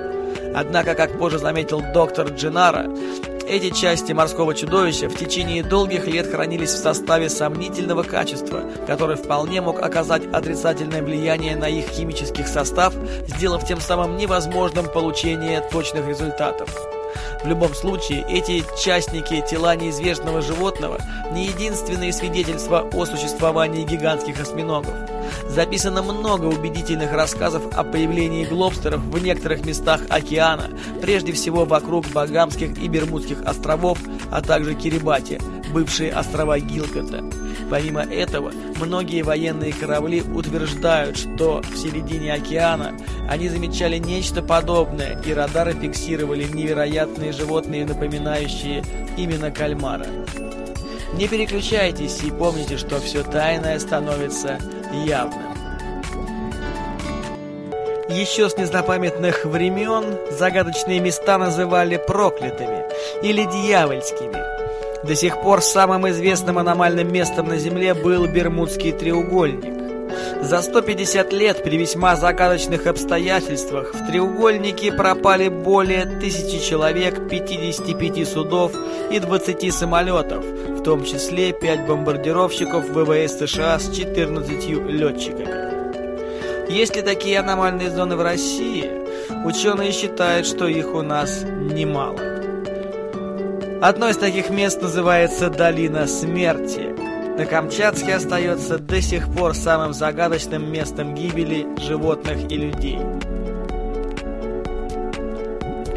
Однако, 0.55 0.95
как 0.95 1.19
позже 1.19 1.39
заметил 1.39 1.83
доктор 1.95 2.29
Джинара, 2.29 2.91
эти 3.49 3.71
части 3.71 4.13
морского 4.13 4.55
чудовища 4.55 5.09
в 5.09 5.17
течение 5.17 5.63
долгих 5.63 6.07
лет 6.07 6.31
хранились 6.31 6.71
в 6.71 6.79
составе 6.79 7.29
сомнительного 7.29 8.03
качества, 8.03 8.63
который 8.87 9.17
вполне 9.17 9.61
мог 9.61 9.81
оказать 9.83 10.23
отрицательное 10.33 11.03
влияние 11.03 11.57
на 11.57 11.69
их 11.69 11.89
химический 11.89 12.47
состав, 12.47 12.95
сделав 13.27 13.67
тем 13.67 13.81
самым 13.81 14.17
невозможным 14.17 14.87
получение 14.87 15.61
точных 15.71 16.07
результатов. 16.07 16.71
В 17.43 17.49
любом 17.49 17.75
случае, 17.75 18.25
эти 18.29 18.65
частники 18.83 19.45
тела 19.49 19.75
неизвестного 19.77 20.41
животного 20.41 20.99
не 21.33 21.47
единственные 21.47 22.13
свидетельства 22.13 22.89
о 22.93 23.05
существовании 23.05 23.85
гигантских 23.85 24.41
осьминогов. 24.41 24.95
Записано 25.49 26.03
много 26.03 26.47
убедительных 26.47 27.13
рассказов 27.13 27.63
о 27.77 27.85
появлении 27.85 28.45
глобстеров 28.45 29.01
в 29.01 29.23
некоторых 29.23 29.65
местах 29.65 30.01
океана, 30.09 30.71
прежде 31.01 31.33
всего 31.33 31.65
вокруг 31.65 32.07
Багамских 32.09 32.79
и 32.79 32.89
Бермудских 32.89 33.43
островов, 33.43 33.99
а 34.31 34.41
также 34.41 34.75
Кирибати, 34.75 35.41
бывшие 35.73 36.13
острова 36.13 36.59
Гилкота. 36.59 37.25
Помимо 37.71 38.03
этого, 38.03 38.53
многие 38.81 39.23
военные 39.23 39.73
корабли 39.73 40.23
утверждают, 40.23 41.17
что 41.17 41.63
в 41.63 41.77
середине 41.77 42.35
океана 42.35 42.93
они 43.29 43.49
замечали 43.49 43.99
нечто 43.99 44.43
подобное, 44.43 45.21
и 45.25 45.33
радары 45.33 45.73
фиксировали 45.73 46.45
невероятные 46.45 47.33
животные, 47.33 47.87
напоминающие 47.87 48.85
именно 49.17 49.51
кальмара. 49.51 50.07
Не 51.15 51.29
переключайтесь 51.29 52.23
и 52.23 52.31
помните, 52.31 52.79
что 52.79 52.99
все 53.01 53.23
тайное 53.23 53.79
становится 53.79 54.59
явным. 54.93 55.53
Еще 58.09 58.51
с 58.51 58.57
незапамятных 58.57 59.45
времен 59.45 60.19
загадочные 60.31 61.01
места 61.01 61.39
называли 61.39 61.97
проклятыми 61.97 62.85
или 63.23 63.45
дьявольскими. 63.45 64.37
До 65.03 65.17
сих 65.17 65.41
пор 65.41 65.63
самым 65.63 66.09
известным 66.11 66.59
аномальным 66.59 67.13
местом 67.13 67.49
на 67.49 67.59
Земле 67.59 67.95
был 67.95 68.27
Бермудский 68.27 68.93
треугольник. 68.93 69.82
За 70.43 70.61
150 70.61 71.33
лет 71.33 71.63
при 71.63 71.79
весьма 71.79 72.17
загадочных 72.17 72.89
обстоятельствах 72.89 73.95
в 73.95 74.07
треугольнике 74.09 74.93
пропали 74.93 75.49
более 75.49 76.05
тысячи 76.05 76.59
человек, 76.59 77.29
55 77.29 78.29
судов 78.29 78.73
и 79.11 79.21
20 79.21 79.73
самолетов, 79.73 80.45
в 80.45 80.83
том 80.83 81.05
числе 81.05 81.53
5 81.53 81.87
бомбардировщиков 81.87 82.85
ВВС 82.89 83.39
США 83.39 83.79
с 83.79 83.89
14 83.95 84.69
летчиками. 84.89 86.71
Есть 86.73 86.97
ли 86.97 87.03
такие 87.03 87.39
аномальные 87.39 87.91
зоны 87.91 88.17
в 88.17 88.23
России? 88.23 88.91
Ученые 89.45 89.93
считают, 89.93 90.47
что 90.47 90.67
их 90.67 90.93
у 90.93 91.03
нас 91.03 91.45
немало. 91.45 92.19
Одно 93.81 94.09
из 94.09 94.17
таких 94.17 94.51
мест 94.51 94.83
называется 94.83 95.51
Долина 95.51 96.07
Смерти. 96.07 96.92
На 97.39 97.47
Камчатске 97.47 98.15
остается 98.15 98.79
до 98.79 99.01
сих 99.01 99.33
пор 99.35 99.55
самым 99.55 99.95
загадочным 99.95 100.71
местом 100.71 101.15
гибели 101.15 101.67
животных 101.81 102.51
и 102.51 102.57
людей. 102.57 102.99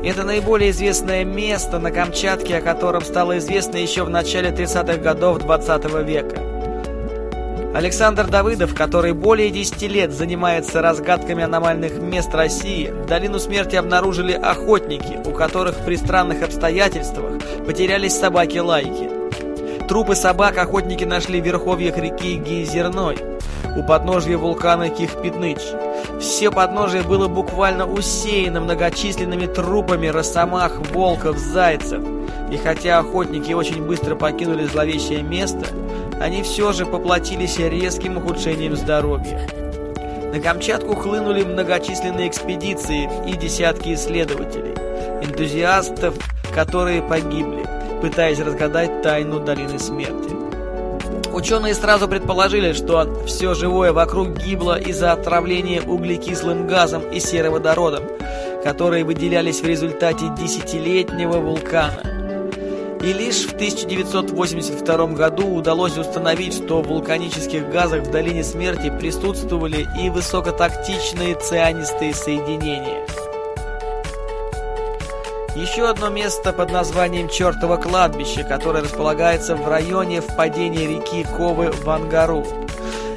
Это 0.01 0.23
наиболее 0.23 0.71
известное 0.71 1.25
место 1.25 1.77
на 1.77 1.91
Камчатке, 1.91 2.57
о 2.57 2.61
котором 2.61 3.01
стало 3.01 3.37
известно 3.39 3.75
еще 3.75 4.03
в 4.03 4.09
начале 4.09 4.51
30-х 4.51 4.97
годов 4.97 5.39
20 5.39 5.85
-го 5.85 6.03
века. 6.03 6.39
Александр 7.75 8.27
Давыдов, 8.27 8.73
который 8.73 9.11
более 9.11 9.49
10 9.49 9.89
лет 9.89 10.13
занимается 10.13 10.81
разгадками 10.81 11.43
аномальных 11.43 11.99
мест 11.99 12.33
России, 12.33 12.93
долину 13.09 13.39
смерти 13.39 13.75
обнаружили 13.75 14.31
охотники, 14.31 15.19
у 15.25 15.31
которых 15.31 15.75
при 15.83 15.97
странных 15.97 16.43
обстоятельствах 16.43 17.33
потерялись 17.67 18.15
собаки-лайки. 18.17 19.24
Трупы 19.87 20.15
собак 20.15 20.57
охотники 20.57 21.03
нашли 21.03 21.39
в 21.39 21.45
верховьях 21.45 21.97
реки 21.97 22.37
Гейзерной, 22.37 23.17
у 23.77 23.83
подножья 23.83 24.35
вулкана 24.37 24.89
Кихпитныч. 24.89 25.59
Все 26.19 26.51
подножие 26.51 27.03
было 27.03 27.27
буквально 27.27 27.85
усеяно 27.85 28.61
многочисленными 28.61 29.45
трупами 29.45 30.07
росомах, 30.07 30.79
волков, 30.91 31.37
зайцев. 31.37 32.01
И 32.51 32.57
хотя 32.57 32.99
охотники 32.99 33.51
очень 33.51 33.85
быстро 33.85 34.15
покинули 34.15 34.65
зловещее 34.65 35.21
место, 35.21 35.67
они 36.19 36.41
все 36.41 36.71
же 36.71 36.85
поплатились 36.87 37.59
резким 37.59 38.17
ухудшением 38.17 38.75
здоровья. 38.75 39.47
На 40.33 40.39
Камчатку 40.39 40.95
хлынули 40.95 41.43
многочисленные 41.43 42.27
экспедиции 42.27 43.09
и 43.27 43.37
десятки 43.37 43.93
исследователей, 43.93 44.73
энтузиастов, 45.21 46.15
которые 46.53 47.01
погибли, 47.01 47.64
пытаясь 48.01 48.39
разгадать 48.39 49.01
тайну 49.01 49.39
Долины 49.39 49.79
Смерти. 49.79 50.35
Ученые 51.35 51.73
сразу 51.73 52.07
предположили, 52.07 52.71
что 52.71 53.23
все 53.25 53.53
живое 53.53 53.91
вокруг 53.91 54.37
гибло 54.37 54.79
из-за 54.79 55.11
отравления 55.11 55.81
углекислым 55.81 56.65
газом 56.65 57.03
и 57.11 57.19
сероводородом, 57.19 58.03
которые 58.63 59.03
выделялись 59.03 59.61
в 59.61 59.65
результате 59.65 60.27
десятилетнего 60.37 61.39
вулкана. 61.39 62.15
И 63.03 63.13
лишь 63.13 63.45
в 63.45 63.53
1982 63.53 65.07
году 65.07 65.47
удалось 65.55 65.97
установить, 65.97 66.55
что 66.55 66.81
в 66.81 66.87
вулканических 66.87 67.69
газах 67.69 68.03
в 68.03 68.11
Долине 68.11 68.43
Смерти 68.43 68.91
присутствовали 68.97 69.85
и 70.01 70.09
высокотактичные 70.09 71.35
цианистые 71.35 72.13
соединения. 72.13 73.05
Еще 75.55 75.87
одно 75.87 76.09
место 76.09 76.51
под 76.51 76.69
названием 76.69 77.29
Чертово 77.29 77.77
кладбище, 77.77 78.43
которое 78.43 78.83
располагается 78.83 79.55
в 79.55 79.65
районе 79.69 80.19
впадения 80.19 80.85
реки 80.85 81.23
Ковы 81.23 81.71
в 81.71 81.89
Ангару. 81.89 82.45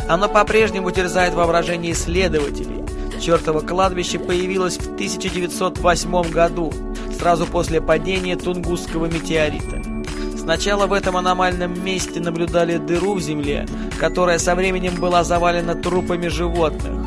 Оно 0.08 0.28
по-прежнему 0.28 0.92
терзает 0.92 1.34
воображение 1.34 1.90
исследователей. 1.92 2.84
Чертово 3.20 3.58
кладбище 3.58 4.20
появилось 4.20 4.78
в 4.78 4.94
1908 4.94 6.30
году, 6.30 6.72
сразу 7.18 7.44
после 7.44 7.80
падения 7.80 8.36
Тунгусского 8.36 9.06
метеорита. 9.06 9.82
Сначала 10.38 10.86
в 10.86 10.92
этом 10.92 11.16
аномальном 11.16 11.84
месте 11.84 12.20
наблюдали 12.20 12.76
дыру 12.76 13.14
в 13.14 13.20
земле, 13.20 13.66
которая 13.98 14.38
со 14.38 14.54
временем 14.54 14.94
была 14.94 15.24
завалена 15.24 15.74
трупами 15.74 16.28
животных. 16.28 16.97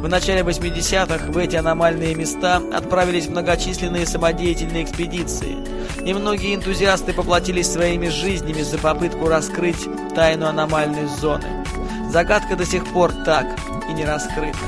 В 0.00 0.08
начале 0.08 0.42
80-х 0.42 1.32
в 1.32 1.38
эти 1.38 1.56
аномальные 1.56 2.14
места 2.14 2.62
отправились 2.72 3.28
многочисленные 3.28 4.06
самодеятельные 4.06 4.84
экспедиции, 4.84 5.56
и 6.04 6.14
многие 6.14 6.54
энтузиасты 6.54 7.12
поплатились 7.12 7.72
своими 7.72 8.08
жизнями 8.08 8.62
за 8.62 8.78
попытку 8.78 9.28
раскрыть 9.28 9.88
тайну 10.14 10.46
аномальной 10.46 11.06
зоны. 11.06 11.64
Загадка 12.10 12.54
до 12.56 12.64
сих 12.64 12.86
пор 12.86 13.12
так 13.24 13.46
и 13.88 13.92
не 13.92 14.04
раскрыта. 14.04 14.58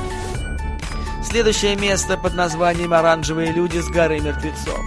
Следующее 1.23 1.75
место 1.75 2.17
под 2.17 2.33
названием 2.33 2.93
«Оранжевые 2.93 3.51
люди 3.51 3.77
с 3.77 3.87
горы 3.87 4.19
мертвецов». 4.19 4.79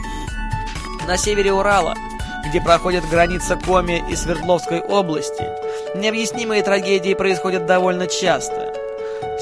На 1.07 1.17
севере 1.17 1.53
Урала, 1.53 1.95
где 2.49 2.61
проходит 2.61 3.09
граница 3.09 3.57
Коми 3.57 4.05
и 4.11 4.17
Свердловской 4.17 4.81
области, 4.81 5.45
необъяснимые 5.97 6.63
трагедии 6.63 7.15
происходят 7.15 7.65
довольно 7.67 8.07
часто. 8.07 8.72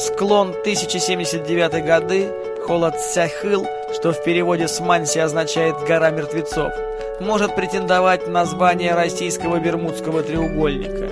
Склон 0.00 0.54
1079 0.62 1.84
годы, 1.84 2.32
холод 2.66 2.98
Сяхыл, 2.98 3.66
что 3.92 4.12
в 4.12 4.24
переводе 4.24 4.66
с 4.66 4.80
манси 4.80 5.18
означает 5.18 5.76
«гора 5.86 6.08
мертвецов», 6.08 6.72
может 7.20 7.54
претендовать 7.54 8.26
на 8.26 8.32
название 8.32 8.94
российского 8.94 9.60
Бермудского 9.60 10.22
треугольника. 10.22 11.06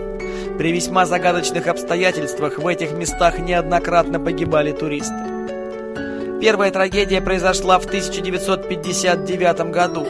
При 0.57 0.73
весьма 0.73 1.05
загадочных 1.05 1.67
обстоятельствах 1.67 2.57
в 2.57 2.67
этих 2.67 2.93
местах 2.93 3.39
неоднократно 3.39 4.19
погибали 4.19 4.73
туристы. 4.73 5.13
Первая 6.41 6.71
трагедия 6.71 7.21
произошла 7.21 7.79
в 7.79 7.85
1959 7.85 9.71
году. 9.71 10.07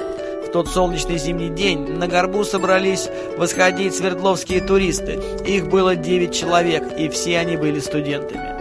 В 0.46 0.52
тот 0.52 0.68
солнечный 0.68 1.18
зимний 1.18 1.48
день 1.48 1.80
на 1.80 2.06
горбу 2.06 2.44
собрались 2.44 3.08
восходить 3.36 3.96
свердловские 3.96 4.60
туристы. 4.60 5.18
Их 5.44 5.66
было 5.66 5.96
9 5.96 6.32
человек, 6.32 6.84
и 6.96 7.08
все 7.08 7.40
они 7.40 7.56
были 7.56 7.80
студентами. 7.80 8.57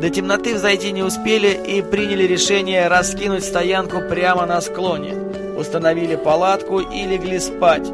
До 0.00 0.10
темноты 0.10 0.54
взойти 0.54 0.90
не 0.90 1.02
успели 1.04 1.48
и 1.48 1.80
приняли 1.80 2.24
решение 2.24 2.88
раскинуть 2.88 3.44
стоянку 3.44 4.00
прямо 4.00 4.44
на 4.44 4.60
склоне. 4.60 5.14
Установили 5.56 6.16
палатку 6.16 6.80
и 6.80 7.04
легли 7.04 7.38
спать. 7.38 7.88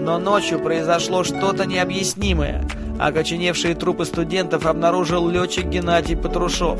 Но 0.00 0.18
ночью 0.18 0.58
произошло 0.58 1.22
что-то 1.22 1.64
необъяснимое. 1.64 2.64
Окоченевшие 2.98 3.76
трупы 3.76 4.04
студентов 4.04 4.66
обнаружил 4.66 5.28
летчик 5.28 5.66
Геннадий 5.66 6.16
Патрушев. 6.16 6.78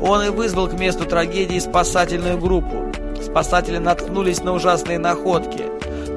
Он 0.00 0.22
и 0.24 0.28
вызвал 0.28 0.68
к 0.68 0.72
месту 0.72 1.04
трагедии 1.04 1.58
спасательную 1.60 2.36
группу. 2.36 2.92
Спасатели 3.22 3.78
наткнулись 3.78 4.42
на 4.42 4.52
ужасные 4.52 4.98
находки. 4.98 5.64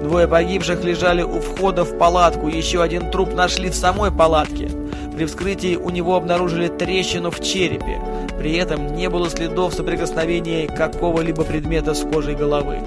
Двое 0.02 0.28
погибших 0.28 0.84
лежали 0.84 1.22
у 1.22 1.40
входа 1.40 1.86
в 1.86 1.98
палатку, 1.98 2.48
еще 2.48 2.82
один 2.82 3.12
труп 3.12 3.34
нашли 3.34 3.70
в 3.70 3.76
самой 3.76 4.12
палатке. 4.12 4.70
При 5.16 5.26
вскрытии 5.26 5.76
у 5.76 5.90
него 5.92 6.16
обнаружили 6.16 6.68
трещину 6.68 7.30
в 7.30 7.40
черепе. 7.40 8.02
При 8.40 8.56
этом 8.56 8.96
не 8.96 9.10
было 9.10 9.30
следов 9.30 9.74
соприкосновения 9.74 10.68
какого-либо 10.68 11.44
предмета 11.44 11.94
с 11.94 12.02
кожей 12.02 12.36
головы. 12.36 12.80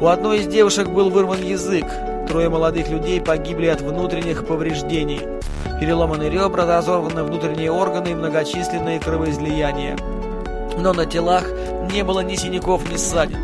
У 0.00 0.06
одной 0.08 0.40
из 0.40 0.48
девушек 0.48 0.88
был 0.88 1.08
вырван 1.08 1.42
язык. 1.42 1.86
Трое 2.28 2.48
молодых 2.48 2.88
людей 2.88 3.20
погибли 3.20 3.66
от 3.66 3.80
внутренних 3.80 4.44
повреждений. 4.44 5.20
Переломаны 5.80 6.24
ребра, 6.24 6.66
разорваны 6.66 7.22
внутренние 7.22 7.70
органы 7.70 8.08
и 8.08 8.14
многочисленные 8.14 8.98
кровоизлияния. 8.98 9.96
Но 10.78 10.92
на 10.92 11.06
телах 11.06 11.44
не 11.92 12.02
было 12.02 12.20
ни 12.20 12.34
синяков, 12.34 12.90
ни 12.90 12.96
ссадин. 12.96 13.38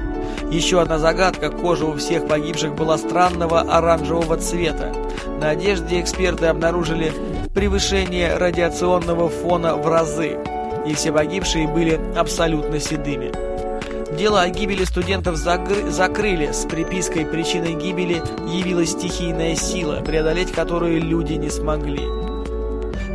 Еще 0.51 0.81
одна 0.83 0.99
загадка– 0.99 1.51
кожа 1.51 1.87
у 1.87 1.97
всех 1.97 2.27
погибших 2.27 2.75
была 2.75 2.99
странного 2.99 3.61
оранжевого 3.61 4.37
цвета. 4.37 4.93
На 5.41 5.51
одежде 5.51 6.01
эксперты 6.01 6.47
обнаружили 6.47 7.13
превышение 7.55 8.37
радиационного 8.37 9.29
фона 9.29 9.77
в 9.77 9.87
разы, 9.87 10.39
и 10.87 10.95
все 10.95 11.13
погибшие 11.13 11.69
были 11.69 12.01
абсолютно 12.17 12.81
седыми. 12.81 13.33
Дело 14.17 14.43
о 14.43 14.49
гибели 14.49 14.85
студентов 14.85 15.37
закрыли 15.37 16.53
с 16.53 16.67
припиской 16.67 17.25
«Причиной 17.25 17.75
гибели 17.75 18.23
явилась 18.47 18.91
стихийная 18.91 19.55
сила, 19.55 20.03
преодолеть 20.05 20.53
которую 20.53 21.01
люди 21.01 21.35
не 21.35 21.51
смогли». 21.51 22.03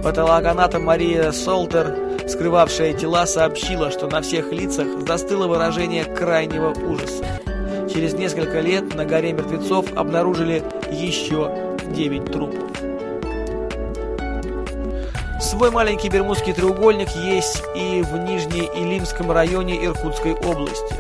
Патологоанатом 0.03 0.85
Мария 0.85 1.31
Солтер, 1.31 1.95
скрывавшая 2.27 2.93
тела, 2.93 3.25
сообщила, 3.25 3.91
что 3.91 4.07
на 4.07 4.21
всех 4.21 4.51
лицах 4.51 4.87
застыло 5.07 5.47
выражение 5.47 6.05
крайнего 6.05 6.73
ужаса. 6.73 7.25
Через 7.93 8.13
несколько 8.13 8.59
лет 8.59 8.95
на 8.95 9.05
горе 9.05 9.33
мертвецов 9.33 9.85
обнаружили 9.95 10.63
еще 10.91 11.51
9 11.91 12.31
трупов. 12.31 12.86
Свой 15.39 15.69
маленький 15.69 16.09
Бермудский 16.09 16.51
треугольник 16.51 17.09
есть 17.11 17.61
и 17.75 18.01
в 18.01 18.17
Нижнеилимском 18.17 19.31
районе 19.31 19.85
Иркутской 19.85 20.33
области. 20.33 20.95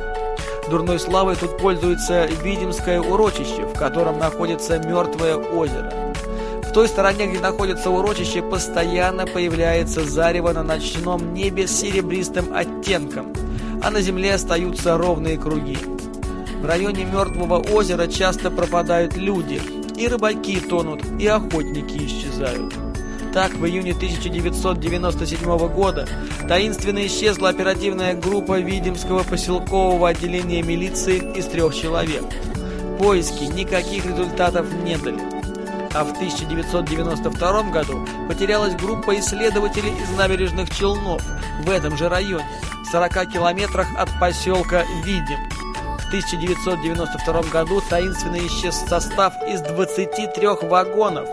Дурной 0.69 0.99
славой 0.99 1.35
тут 1.35 1.57
пользуется 1.57 2.27
Видимское 2.43 3.01
урочище, 3.01 3.65
в 3.65 3.73
котором 3.73 4.19
находится 4.19 4.77
мертвое 4.77 5.37
озеро. 5.37 6.13
В 6.61 6.71
той 6.71 6.87
стороне, 6.87 7.25
где 7.25 7.39
находится 7.39 7.89
урочище, 7.89 8.43
постоянно 8.43 9.25
появляется 9.25 10.03
зарево 10.03 10.51
на 10.51 10.61
ночном 10.61 11.33
небе 11.33 11.67
с 11.67 11.71
серебристым 11.71 12.53
оттенком, 12.53 13.33
а 13.81 13.89
на 13.89 14.01
земле 14.01 14.35
остаются 14.35 14.99
ровные 14.99 15.39
круги. 15.39 15.77
В 16.61 16.65
районе 16.65 17.05
Мертвого 17.05 17.57
озера 17.57 18.05
часто 18.05 18.51
пропадают 18.51 19.15
люди, 19.15 19.59
и 19.95 20.07
рыбаки 20.07 20.59
тонут, 20.59 21.01
и 21.19 21.25
охотники 21.25 22.05
исчезают. 22.05 22.86
Так, 23.33 23.53
в 23.53 23.65
июне 23.65 23.91
1997 23.91 25.67
года 25.69 26.07
таинственно 26.47 27.05
исчезла 27.05 27.49
оперативная 27.49 28.15
группа 28.15 28.59
Видимского 28.59 29.23
поселкового 29.23 30.09
отделения 30.09 30.61
милиции 30.61 31.17
из 31.35 31.45
трех 31.45 31.75
человек. 31.75 32.23
Поиски 32.97 33.43
никаких 33.43 34.05
результатов 34.05 34.65
не 34.83 34.97
дали. 34.97 35.19
А 35.93 36.03
в 36.03 36.11
1992 36.11 37.63
году 37.71 38.05
потерялась 38.27 38.75
группа 38.75 39.17
исследователей 39.19 39.91
из 39.91 40.17
набережных 40.17 40.69
Челнов 40.69 41.21
в 41.63 41.69
этом 41.69 41.97
же 41.97 42.09
районе, 42.09 42.45
в 42.83 42.91
40 42.91 43.31
километрах 43.31 43.87
от 43.97 44.09
поселка 44.19 44.83
Видим. 45.03 45.39
В 45.99 46.07
1992 46.07 47.41
году 47.51 47.81
таинственно 47.89 48.37
исчез 48.47 48.75
состав 48.87 49.33
из 49.47 49.61
23 49.61 50.47
вагонов, 50.61 51.27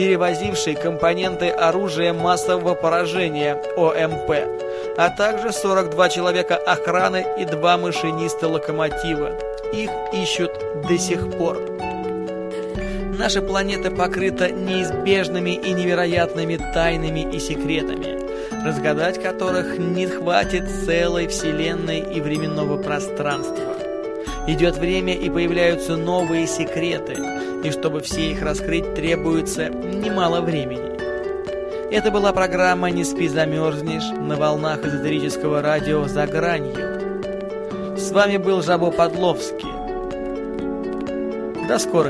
перевозивший 0.00 0.76
компоненты 0.76 1.50
оружия 1.50 2.14
массового 2.14 2.74
поражения 2.74 3.62
ОМП, 3.76 4.30
а 4.96 5.10
также 5.10 5.52
42 5.52 6.08
человека 6.08 6.56
охраны 6.56 7.26
и 7.38 7.44
два 7.44 7.76
машиниста 7.76 8.48
локомотива. 8.48 9.32
Их 9.74 9.90
ищут 10.14 10.52
до 10.88 10.96
сих 10.96 11.30
пор. 11.36 11.58
Наша 13.18 13.42
планета 13.42 13.90
покрыта 13.90 14.50
неизбежными 14.50 15.50
и 15.50 15.70
невероятными 15.74 16.56
тайнами 16.56 17.30
и 17.30 17.38
секретами, 17.38 18.64
разгадать 18.64 19.22
которых 19.22 19.78
не 19.78 20.06
хватит 20.06 20.64
целой 20.86 21.26
вселенной 21.26 21.98
и 21.98 22.22
временного 22.22 22.82
пространства. 22.82 23.74
Идет 24.46 24.78
время 24.78 25.12
и 25.12 25.28
появляются 25.28 25.96
новые 25.98 26.46
секреты, 26.46 27.18
и 27.62 27.70
чтобы 27.70 28.00
все 28.00 28.30
их 28.30 28.42
раскрыть, 28.42 28.94
требуется 28.94 29.68
немало 29.68 30.40
времени. 30.40 30.90
Это 31.90 32.10
была 32.10 32.32
программа 32.32 32.90
«Не 32.90 33.04
спи, 33.04 33.28
замерзнешь» 33.28 34.10
на 34.16 34.36
волнах 34.36 34.84
эзотерического 34.84 35.60
радио 35.60 36.06
«За 36.06 36.26
гранью». 36.26 37.98
С 37.98 38.12
вами 38.12 38.36
был 38.36 38.62
Жабо 38.62 38.90
Подловский. 38.90 39.68
До 41.68 41.78
скорых 41.78 41.98